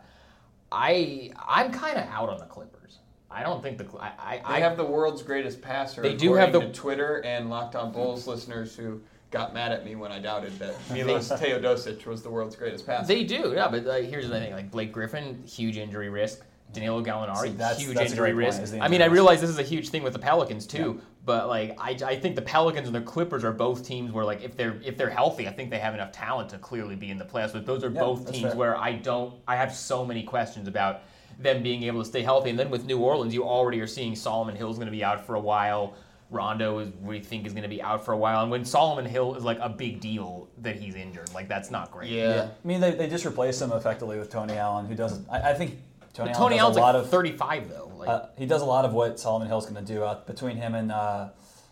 I 0.75 1.31
I'm 1.47 1.71
kind 1.71 1.97
of 1.97 2.05
out 2.09 2.29
on 2.29 2.38
the 2.38 2.45
Clippers. 2.45 2.99
I 3.31 3.43
don't 3.43 3.63
think 3.63 3.77
the 3.77 3.85
Cl- 3.85 3.99
I 4.01 4.11
I, 4.19 4.38
They 4.38 4.43
I 4.43 4.59
have 4.59 4.77
the 4.77 4.85
world's 4.85 5.23
greatest 5.23 5.61
passer. 5.61 6.01
They 6.01 6.15
do 6.15 6.33
have 6.33 6.51
the- 6.51 6.59
to 6.61 6.71
Twitter 6.73 7.23
and 7.25 7.49
Locked 7.49 7.75
On 7.75 7.91
Bulls 7.91 8.27
listeners 8.27 8.75
who 8.75 9.01
got 9.31 9.53
mad 9.53 9.71
at 9.71 9.83
me 9.85 9.95
when 9.95 10.11
I 10.11 10.19
doubted 10.19 10.57
that 10.59 10.75
Milos 10.91 11.29
Teodosic 11.29 12.05
was 12.05 12.21
the 12.21 12.29
world's 12.29 12.55
greatest 12.55 12.85
passer. 12.85 13.07
They 13.07 13.23
do, 13.23 13.53
yeah. 13.55 13.67
But 13.69 13.88
uh, 13.88 13.93
here's 13.95 14.27
the 14.29 14.38
thing: 14.39 14.53
like 14.53 14.69
Blake 14.71 14.91
Griffin, 14.91 15.41
huge 15.47 15.77
injury 15.77 16.09
risk. 16.09 16.41
Danilo 16.73 17.01
Gallinari, 17.03 17.41
See, 17.43 17.49
that's- 17.51 17.79
huge 17.79 17.95
that's 17.95 18.11
injury 18.11 18.31
great 18.33 18.45
point, 18.49 18.59
risk. 18.59 18.73
is 18.73 18.81
I 18.81 18.88
mean, 18.89 19.01
I 19.01 19.05
realize 19.05 19.39
this 19.39 19.49
is 19.49 19.59
a 19.59 19.63
huge 19.63 19.89
thing 19.89 20.03
with 20.03 20.11
the 20.13 20.19
Pelicans 20.19 20.65
too. 20.67 20.99
But 21.25 21.47
like, 21.47 21.75
I, 21.79 21.97
I 22.05 22.15
think 22.19 22.35
the 22.35 22.41
Pelicans 22.43 22.88
and 22.88 22.95
the 22.95 23.01
Clippers 23.01 23.43
are 23.43 23.51
both 23.51 23.83
teams 23.85 24.11
where 24.11 24.23
like 24.23 24.43
if 24.43 24.55
they're 24.55 24.79
if 24.85 24.95
they're 24.95 25.09
healthy, 25.09 25.47
I 25.47 25.51
think 25.51 25.71
they 25.71 25.79
have 25.79 25.93
enough 25.95 26.11
talent 26.11 26.49
to 26.51 26.57
clearly 26.59 26.95
be 26.95 27.09
in 27.09 27.17
the 27.17 27.25
playoffs. 27.25 27.53
But 27.53 27.65
those 27.65 27.83
are 27.83 27.89
Yeah, 27.89 27.99
both 27.99 28.31
teams 28.31 28.49
fair. 28.49 28.55
where 28.55 28.77
I 28.77 28.93
don't. 28.93 29.33
I 29.47 29.55
have 29.55 29.73
so 29.73 30.05
many 30.05 30.21
questions 30.23 30.67
about 30.67 31.01
them 31.39 31.63
being 31.63 31.83
able 31.83 32.01
to 32.01 32.05
stay 32.07 32.21
healthy. 32.21 32.49
And 32.51 32.59
then 32.59 32.69
with 32.69 32.85
New 32.85 32.99
Orleans, 32.99 33.33
you 33.33 33.43
already 33.43 33.81
are 33.81 33.88
seeing 33.88 34.15
Solomon 34.15 34.55
Hill's 34.55 34.77
going 34.77 34.85
to 34.88 34.91
be 34.91 35.03
out 35.03 35.25
for 35.25 35.35
a 35.35 35.39
while. 35.39 35.95
Rondo 36.31 36.79
is 36.79 36.89
we 37.01 37.19
think 37.19 37.45
is 37.45 37.53
going 37.53 37.63
to 37.63 37.69
be 37.69 37.81
out 37.81 38.03
for 38.03 38.11
a 38.11 38.17
while, 38.17 38.41
and 38.41 38.49
when 38.51 38.65
Solomon 38.65 39.05
Hill 39.05 39.35
is 39.35 39.43
like 39.43 39.59
a 39.61 39.69
big 39.69 39.99
deal 40.01 40.47
that 40.63 40.75
he's 40.75 40.95
injured, 40.95 41.31
like 41.33 41.47
that's 41.47 41.69
not 41.69 41.91
great. 41.91 42.09
yeah. 42.09 42.49
I 42.63 42.67
mean, 42.67 42.81
they, 42.81 42.91
they 42.91 43.07
just 43.07 43.25
replaced 43.25 43.61
him 43.61 43.71
effectively 43.71 44.17
with 44.17 44.31
Tony 44.31 44.53
Allen, 44.53 44.88
who 44.88 44.95
doesn't. 44.95 45.27
I, 45.29 45.51
I 45.51 45.53
think 45.53 45.77
Tony, 46.15 46.32
But 46.32 46.38
Tony 46.38 46.58
Allen's 46.58 46.78
a 46.78 46.80
lot 46.80 46.95
like 46.95 47.04
of 47.04 47.10
35 47.10 47.69
though. 47.69 47.91
Like, 47.97 48.10
Uh, 48.10 48.25
he 48.38 48.45
does 48.45 48.62
a 48.62 48.65
lot 48.65 48.86
of 48.86 48.93
what 48.93 49.19
Solomon 49.19 49.47
Hill's 49.47 49.65
going 49.65 49.84
to 49.86 49.93
do 49.93 50.04
uh, 50.04 50.23
between 50.25 50.58
him 50.58 50.73
and 50.73 50.91
uh, 50.91 51.30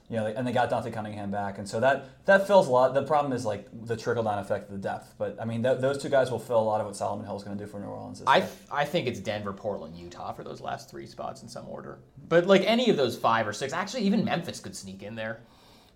you 0.09 0.17
know, 0.17 0.27
and 0.27 0.45
they 0.45 0.51
got 0.51 0.69
Dante 0.69 0.91
Cunningham 0.91 1.31
back, 1.31 1.57
and 1.57 1.67
so 1.67 1.79
that 1.79 2.25
that 2.25 2.45
fills 2.45 2.67
a 2.67 2.71
lot. 2.71 2.93
The 2.93 3.03
problem 3.03 3.31
is 3.33 3.45
like 3.45 3.67
the 3.85 3.95
trickle 3.95 4.21
down 4.23 4.37
effect 4.37 4.69
of 4.69 4.73
the 4.73 4.77
depth, 4.81 5.15
but 5.17 5.37
I 5.39 5.45
mean 5.45 5.63
th- 5.63 5.79
those 5.79 5.97
two 6.01 6.09
guys 6.09 6.29
will 6.29 6.39
fill 6.39 6.59
a 6.59 6.61
lot 6.61 6.81
of 6.81 6.87
what 6.87 6.95
Solomon 6.95 7.25
Hill's 7.25 7.43
going 7.43 7.57
to 7.57 7.63
do 7.63 7.69
for 7.69 7.79
New 7.79 7.87
Orleans. 7.87 8.21
I. 8.27 8.45
I 8.71 8.85
think 8.85 9.07
it's 9.07 9.19
Denver, 9.19 9.53
Portland, 9.53 9.95
Utah 9.95 10.33
for 10.33 10.43
those 10.43 10.59
last 10.61 10.89
three 10.91 11.07
spots 11.07 11.41
in 11.41 11.47
some 11.47 11.67
order. 11.69 11.99
But 12.27 12.45
like 12.45 12.63
any 12.65 12.89
of 12.89 12.97
those 12.97 13.17
five 13.17 13.47
or 13.47 13.53
six, 13.53 13.71
actually 13.73 14.03
even 14.03 14.25
Memphis 14.25 14.59
could 14.59 14.75
sneak 14.75 15.03
in 15.03 15.15
there. 15.15 15.39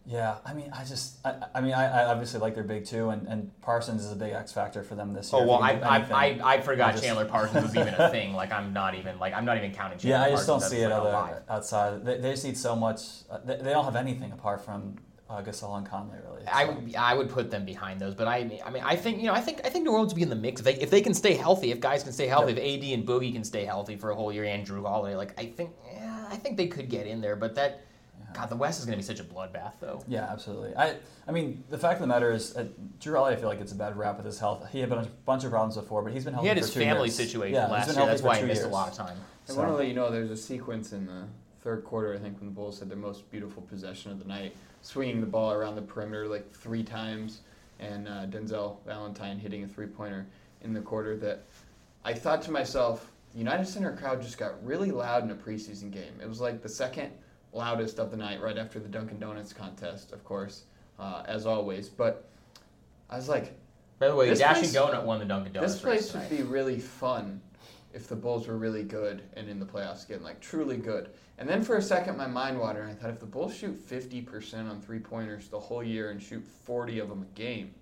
Yeah, 0.07 0.37
I 0.45 0.53
mean, 0.53 0.71
I 0.71 0.85
just, 0.85 1.17
I, 1.25 1.35
I 1.53 1.59
mean, 1.59 1.73
I, 1.73 2.03
I 2.03 2.05
obviously 2.05 2.39
like 2.39 2.55
their 2.55 2.63
big 2.63 2.85
two, 2.85 3.09
and, 3.09 3.27
and 3.27 3.51
Parsons 3.61 4.05
is 4.05 4.11
a 4.13 4.15
big 4.15 4.31
X 4.31 4.53
factor 4.53 4.81
for 4.81 4.95
them 4.95 5.11
this 5.11 5.33
year. 5.33 5.41
Oh 5.41 5.45
well, 5.45 5.61
I, 5.61 5.71
I. 5.73 5.97
I, 5.97 6.39
I 6.43 6.61
forgot 6.61 6.93
just- 6.93 7.03
Chandler 7.03 7.25
Parsons 7.25 7.63
was 7.63 7.75
even 7.75 7.93
a 7.93 8.09
thing. 8.11 8.33
Like 8.33 8.53
I'm 8.53 8.71
not 8.71 8.95
even 8.95 9.19
like 9.19 9.33
I'm 9.33 9.43
not 9.43 9.57
even 9.57 9.73
counting. 9.73 9.99
Chandler 9.99 10.17
Yeah, 10.19 10.25
I 10.25 10.29
just 10.31 10.47
don't 10.47 10.61
see 10.61 10.77
as, 10.77 10.83
it 10.83 10.89
like, 10.89 11.01
other 11.01 11.43
outside. 11.49 12.05
They, 12.05 12.19
they 12.19 12.31
just 12.31 12.45
need 12.45 12.55
so 12.57 12.73
much. 12.73 13.01
Uh, 13.29 13.39
they, 13.43 13.57
they 13.57 13.71
don't 13.71 13.83
have 13.83 13.97
anything 13.97 14.31
apart 14.31 14.63
from 14.63 14.95
uh, 15.29 15.41
Gasol 15.41 15.77
and 15.77 15.85
Conley, 15.85 16.19
really. 16.25 16.47
I 16.47 16.65
So- 16.65 16.71
would 16.73 16.95
I 16.95 17.13
would 17.13 17.29
put 17.29 17.51
them 17.51 17.65
behind 17.65 17.99
those, 17.99 18.15
but 18.15 18.29
I 18.29 18.45
mean 18.45 18.61
I 18.65 18.69
mean 18.69 18.83
I 18.85 18.95
think 18.95 19.17
you 19.17 19.25
know 19.25 19.33
I 19.33 19.41
think 19.41 19.59
I 19.65 19.69
think 19.69 19.83
New 19.83 19.91
Orleans 19.91 20.13
would 20.13 20.17
be 20.17 20.23
in 20.23 20.29
the 20.29 20.35
mix 20.37 20.61
if 20.61 20.65
they 20.65 20.75
if 20.75 20.89
they 20.89 21.01
can 21.01 21.13
stay 21.13 21.33
healthy, 21.33 21.71
if 21.71 21.81
guys 21.81 22.03
can 22.03 22.13
stay 22.13 22.27
healthy, 22.27 22.53
if 22.53 22.57
AD 22.59 22.89
and 22.93 23.05
Boogie 23.05 23.33
can 23.33 23.43
stay 23.43 23.65
healthy 23.65 23.97
for 23.97 24.11
a 24.11 24.15
whole 24.15 24.31
year, 24.31 24.45
and 24.45 24.65
Jrue 24.65 24.83
Holiday, 24.87 25.17
like 25.17 25.37
I 25.37 25.47
think 25.47 25.71
yeah, 25.93 26.27
I 26.29 26.37
think 26.37 26.55
they 26.55 26.67
could 26.67 26.87
get 26.87 27.07
in 27.07 27.19
there, 27.19 27.35
but 27.35 27.55
that 27.55 27.81
God 28.37 28.49
the 28.49 28.55
West 28.55 28.79
is 28.79 28.85
going 28.85 28.97
to 28.97 29.03
be 29.03 29.03
such 29.03 29.19
a 29.19 29.23
bloodbath 29.23 29.73
though. 29.79 30.03
Yeah, 30.07 30.27
absolutely. 30.31 30.75
I, 30.75 30.95
I 31.27 31.31
mean, 31.31 31.63
the 31.69 31.77
fact 31.77 31.95
of 31.95 32.01
the 32.01 32.07
matter 32.07 32.31
is, 32.31 32.55
uh, 32.55 32.67
Jrue 32.99 33.15
Holiday, 33.15 33.35
I 33.35 33.39
feel 33.39 33.49
like 33.49 33.59
it's 33.59 33.71
a 33.71 33.75
bad 33.75 33.97
rap 33.97 34.17
with 34.17 34.25
his 34.27 34.39
health. 34.39 34.67
He 34.71 34.79
had 34.79 34.91
a 34.91 34.95
bunch, 34.95 35.09
bunch 35.25 35.43
of 35.43 35.49
problems 35.49 35.75
before, 35.75 36.03
but 36.03 36.13
he's 36.13 36.23
been 36.23 36.33
healthy 36.33 36.45
He 36.45 36.49
had 36.49 36.57
for 36.59 36.65
his 36.65 36.73
two 36.73 36.79
family 36.81 37.07
years. 37.07 37.15
situation 37.15 37.55
Yeah, 37.55 37.67
last 37.67 37.87
been 37.87 37.95
year. 37.97 38.05
That's 38.05 38.21
why 38.21 38.35
he 38.35 38.41
two 38.41 38.47
missed 38.47 38.63
a 38.63 38.67
lot 38.67 38.89
of 38.91 38.93
time. 38.95 39.17
I 39.49 39.51
So- 39.51 39.57
want 39.57 39.69
to 39.69 39.75
let 39.75 39.87
you 39.87 39.93
know 39.95 40.11
there's 40.11 40.29
a 40.29 40.37
sequence 40.37 40.93
in 40.93 41.07
the 41.07 41.23
third 41.63 41.83
quarter, 41.83 42.13
I 42.13 42.17
think, 42.19 42.37
when 42.39 42.45
the 42.47 42.53
Bulls 42.53 42.79
had 42.79 42.89
their 42.89 42.97
most 42.97 43.29
beautiful 43.31 43.63
possession 43.63 44.11
of 44.11 44.19
the 44.19 44.25
night, 44.25 44.55
swinging 44.83 45.19
the 45.19 45.27
ball 45.27 45.51
around 45.51 45.75
the 45.75 45.81
perimeter 45.81 46.27
like 46.27 46.51
three 46.53 46.83
times, 46.83 47.41
and 47.79 48.07
uh, 48.07 48.27
Denzel 48.27 48.77
Valentine 48.85 49.39
hitting 49.39 49.63
a 49.63 49.67
three 49.67 49.87
pointer 49.87 50.27
in 50.61 50.73
the 50.73 50.81
quarter 50.81 51.17
that 51.17 51.43
I 52.05 52.13
thought 52.13 52.41
to 52.43 52.51
myself, 52.51 53.11
the 53.33 53.39
United 53.39 53.67
Center 53.67 53.95
crowd 53.95 54.21
just 54.21 54.37
got 54.37 54.63
really 54.65 54.91
loud 54.91 55.23
in 55.23 55.31
a 55.31 55.35
preseason 55.35 55.91
game. 55.91 56.13
It 56.21 56.29
was 56.29 56.39
like 56.39 56.61
the 56.61 56.69
second 56.69 57.11
loudest 57.53 57.99
of 57.99 58.11
the 58.11 58.17
night, 58.17 58.41
right 58.41 58.57
after 58.57 58.79
the 58.79 58.89
Dunkin' 58.89 59.19
Donuts 59.19 59.53
contest, 59.53 60.11
of 60.11 60.23
course, 60.23 60.63
uh, 60.99 61.23
as 61.25 61.45
always. 61.45 61.89
But 61.89 62.27
I 63.09 63.15
was 63.15 63.29
like, 63.29 63.53
By 63.99 64.09
the 64.09 64.15
way, 64.15 64.33
Dashing 64.33 64.63
place- 64.63 64.75
Donut 64.75 65.03
won 65.05 65.19
the 65.19 65.25
Dunkin' 65.25 65.53
Donuts. 65.53 65.73
This 65.73 65.81
place 65.81 66.13
would 66.13 66.29
be 66.29 66.43
really 66.43 66.79
fun 66.79 67.41
if 67.93 68.07
the 68.07 68.15
Bulls 68.15 68.47
were 68.47 68.57
really 68.57 68.83
good 68.83 69.23
and 69.35 69.49
in 69.49 69.59
the 69.59 69.65
playoffs 69.65 70.05
again, 70.05 70.21
like 70.23 70.39
truly 70.39 70.77
good. 70.77 71.09
And 71.39 71.47
then 71.47 71.63
for 71.63 71.77
a 71.77 71.81
second, 71.81 72.17
my 72.17 72.27
mind 72.27 72.59
wandered. 72.59 72.83
and 72.83 72.91
I 72.91 72.95
thought 72.95 73.09
if 73.11 73.19
the 73.19 73.25
Bulls 73.25 73.55
shoot 73.55 73.75
50% 73.89 74.69
on 74.69 74.81
three 74.81 74.99
pointers 74.99 75.47
the 75.49 75.59
whole 75.59 75.83
year 75.83 76.09
and 76.11 76.21
shoot 76.21 76.43
40 76.65 76.99
of 76.99 77.09
them 77.09 77.21
a 77.23 77.37
game 77.37 77.73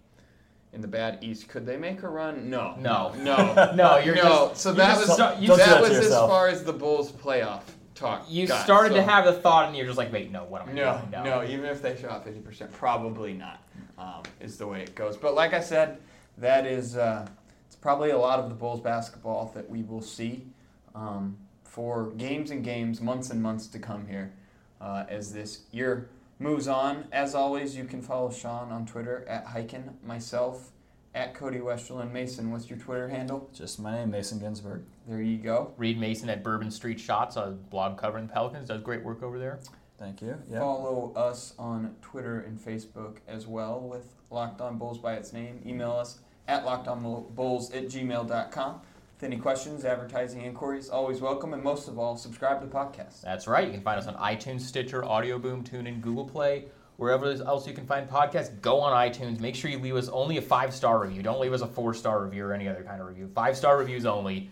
in 0.74 0.82
the 0.82 0.88
bad 0.88 1.20
East, 1.24 1.48
could 1.48 1.66
they 1.66 1.78
make 1.78 2.04
a 2.04 2.08
run? 2.10 2.50
No. 2.50 2.76
No. 2.78 3.14
No. 3.18 3.72
No, 3.76 3.98
you're 3.98 4.16
no. 4.16 4.50
just- 4.50 4.62
so 4.62 4.74
that 4.74 4.98
was 4.98 5.10
you 5.42 5.56
that 5.56 5.82
was 5.82 5.92
as 5.92 6.10
far 6.14 6.48
as 6.48 6.64
the 6.64 6.74
Bulls 6.74 7.12
playoff 7.12 7.64
talk. 7.96 8.26
You 8.30 8.48
got, 8.48 8.64
started 8.64 8.90
so- 8.90 8.96
to 8.96 9.04
have 9.04 9.26
the 9.26 9.34
thought, 9.34 9.68
and 9.68 9.76
you're 9.76 9.86
just 9.86 9.98
like, 9.98 10.12
wait, 10.12 10.32
no, 10.32 10.44
what 10.44 10.62
am 10.62 10.70
I 10.70 10.74
no, 10.74 11.02
doing? 11.12 11.24
no, 11.24 11.44
even 11.44 11.66
if 11.66 11.82
they 11.82 11.96
shot 11.98 12.26
50%, 12.26 12.72
probably 12.72 13.34
not, 13.34 13.64
um, 13.98 14.24
is 14.40 14.58
the 14.58 14.68
way 14.68 14.82
it 14.82 14.96
goes. 14.96 15.18
But 15.18 15.34
like 15.34 15.54
I 15.54 15.60
said, 15.60 16.00
that 16.38 16.66
is, 16.66 16.98
uh, 16.98 17.28
it's 17.66 17.76
probably 17.76 18.12
a 18.12 18.18
lot 18.18 18.40
of 18.40 18.50
the 18.50 18.56
Bulls 18.56 18.82
basketball 18.82 19.52
that 19.56 19.70
we 19.70 19.84
will 19.84 20.02
see 20.02 20.46
um, 20.94 21.38
for 21.64 22.12
games 22.12 22.52
and 22.52 22.64
games, 22.64 23.02
months 23.02 23.30
and 23.30 23.42
months 23.42 23.68
to 23.68 23.80
come 23.80 24.08
here 24.08 24.34
uh, 24.82 25.06
as 25.10 25.34
this 25.34 25.62
year 25.72 26.10
moves 26.40 26.68
on. 26.68 27.06
As 27.12 27.34
always, 27.34 27.76
you 27.76 27.86
can 27.86 28.02
follow 28.02 28.30
Sean 28.32 28.72
on 28.72 28.86
Twitter 28.86 29.26
at 29.28 29.48
Highkin, 29.48 29.94
myself 30.04 30.72
at 31.16 31.34
Cody 31.34 31.60
Westerlund. 31.60 32.12
Mason, 32.12 32.52
what's 32.52 32.70
your 32.70 32.78
Twitter 32.78 33.08
handle? 33.08 33.50
Just 33.54 33.80
my 33.80 33.92
name, 33.94 34.12
Mason 34.12 34.38
Ginsberg. 34.38 34.84
There 35.08 35.22
you 35.22 35.38
go. 35.38 35.74
Read 35.78 35.98
Mason 35.98 36.30
at 36.30 36.44
Bourbon 36.44 36.70
Street 36.70 37.00
Shots, 37.00 37.38
a 37.38 37.58
blog 37.72 37.98
covering 37.98 38.28
the 38.28 38.34
Pelicans, 38.34 38.68
does 38.68 38.82
great 38.82 39.04
work 39.04 39.24
over 39.24 39.40
there. 39.40 39.60
Thank 39.98 40.22
you. 40.22 40.38
Yeah. 40.50 40.60
Follow 40.60 41.14
us 41.16 41.54
on 41.58 41.96
Twitter 42.02 42.42
and 42.42 42.60
Facebook 42.60 43.18
as 43.28 43.48
well 43.48 43.80
with 43.80 44.14
Locked 44.30 44.60
On 44.60 44.78
Bulls 44.78 44.98
by 44.98 45.14
its 45.14 45.32
name. 45.32 45.62
Email 45.66 45.94
us 45.94 46.20
at 46.50 46.66
lockedonbulls 46.66 47.74
at 47.76 47.86
gmail.com. 47.86 48.82
With 49.16 49.24
any 49.24 49.38
questions, 49.38 49.86
advertising 49.86 50.42
inquiries, 50.42 50.90
always 50.90 51.22
welcome. 51.22 51.54
And 51.54 51.64
most 51.64 51.88
of 51.88 51.98
all, 51.98 52.18
subscribe 52.18 52.60
to 52.60 52.68
the 52.68 52.74
podcast. 52.74 53.22
That's 53.22 53.48
right. 53.48 53.66
You 53.66 53.72
can 53.72 53.82
find 53.82 53.98
us 53.98 54.08
on 54.08 54.16
iTunes, 54.16 54.62
Stitcher, 54.62 55.06
Audio 55.06 55.40
Boom, 55.40 55.64
TuneIn, 55.64 56.02
Google 56.02 56.26
Play, 56.26 56.66
wherever 56.98 57.26
else 57.32 57.68
you 57.68 57.74
can 57.74 57.86
find 57.86 58.10
podcasts. 58.10 58.60
Go 58.62 58.80
on 58.80 58.94
iTunes. 58.94 59.40
Make 59.40 59.56
sure 59.56 59.70
you 59.72 59.80
leave 59.80 59.96
us 59.96 60.10
only 60.10 60.38
a 60.38 60.42
five 60.42 60.74
star 60.74 61.00
review. 61.02 61.22
Don't 61.22 61.40
leave 61.40 61.54
us 61.54 61.62
a 61.62 61.68
four 61.68 61.94
star 61.94 62.24
review 62.24 62.46
or 62.46 62.54
any 62.54 62.68
other 62.68 62.84
kind 62.84 63.02
of 63.02 63.08
review. 63.08 63.30
Five 63.34 63.58
star 63.58 63.78
reviews 63.78 64.06
only. 64.06 64.50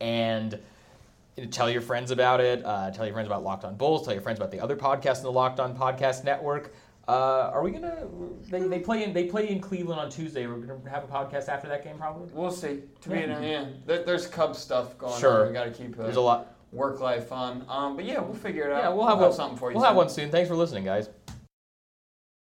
And 0.00 0.58
tell 1.50 1.70
your 1.70 1.80
friends 1.80 2.10
about 2.10 2.40
it. 2.40 2.64
Uh, 2.64 2.90
tell 2.90 3.04
your 3.04 3.14
friends 3.14 3.26
about 3.26 3.42
Locked 3.44 3.64
On 3.64 3.76
Bulls. 3.76 4.04
Tell 4.04 4.12
your 4.14 4.22
friends 4.22 4.38
about 4.38 4.50
the 4.50 4.60
other 4.60 4.76
podcasts 4.76 5.18
in 5.18 5.24
the 5.24 5.32
Locked 5.32 5.60
On 5.60 5.76
Podcast 5.76 6.24
Network. 6.24 6.72
Uh, 7.08 7.50
are 7.54 7.62
we 7.62 7.70
gonna? 7.70 8.06
They, 8.50 8.60
they 8.60 8.78
play 8.80 9.02
in 9.02 9.14
they 9.14 9.24
play 9.24 9.48
in 9.48 9.60
Cleveland 9.60 9.98
on 9.98 10.10
Tuesday. 10.10 10.46
We're 10.46 10.56
gonna 10.58 10.90
have 10.90 11.04
a 11.04 11.06
podcast 11.06 11.48
after 11.48 11.66
that 11.68 11.82
game, 11.82 11.96
probably. 11.96 12.28
We'll 12.34 12.50
see. 12.50 12.82
To 13.00 13.08
be 13.08 13.20
Yeah. 13.20 13.40
yeah, 13.40 13.64
there, 13.86 14.02
there's 14.04 14.26
Cubs 14.26 14.58
stuff 14.58 14.98
going 14.98 15.18
Sure. 15.18 15.42
on. 15.42 15.48
We 15.48 15.54
got 15.54 15.64
to 15.64 15.70
keep 15.70 15.96
There's 15.96 16.18
uh, 16.18 16.20
a 16.20 16.22
lot. 16.22 16.54
work 16.70 17.00
life 17.00 17.26
fun. 17.28 17.64
Um, 17.66 17.96
but 17.96 18.04
yeah, 18.04 18.20
we'll 18.20 18.34
figure 18.34 18.64
it 18.64 18.72
out. 18.72 18.82
Yeah, 18.82 18.88
we'll 18.90 19.06
have, 19.06 19.16
have 19.18 19.28
one, 19.28 19.32
something 19.32 19.56
for 19.58 19.70
you. 19.70 19.78
We'll 19.78 19.86
have 19.86 19.96
one 19.96 20.10
soon. 20.10 20.30
Thanks 20.30 20.50
for 20.50 20.54
listening, 20.54 20.84
guys. 20.84 21.08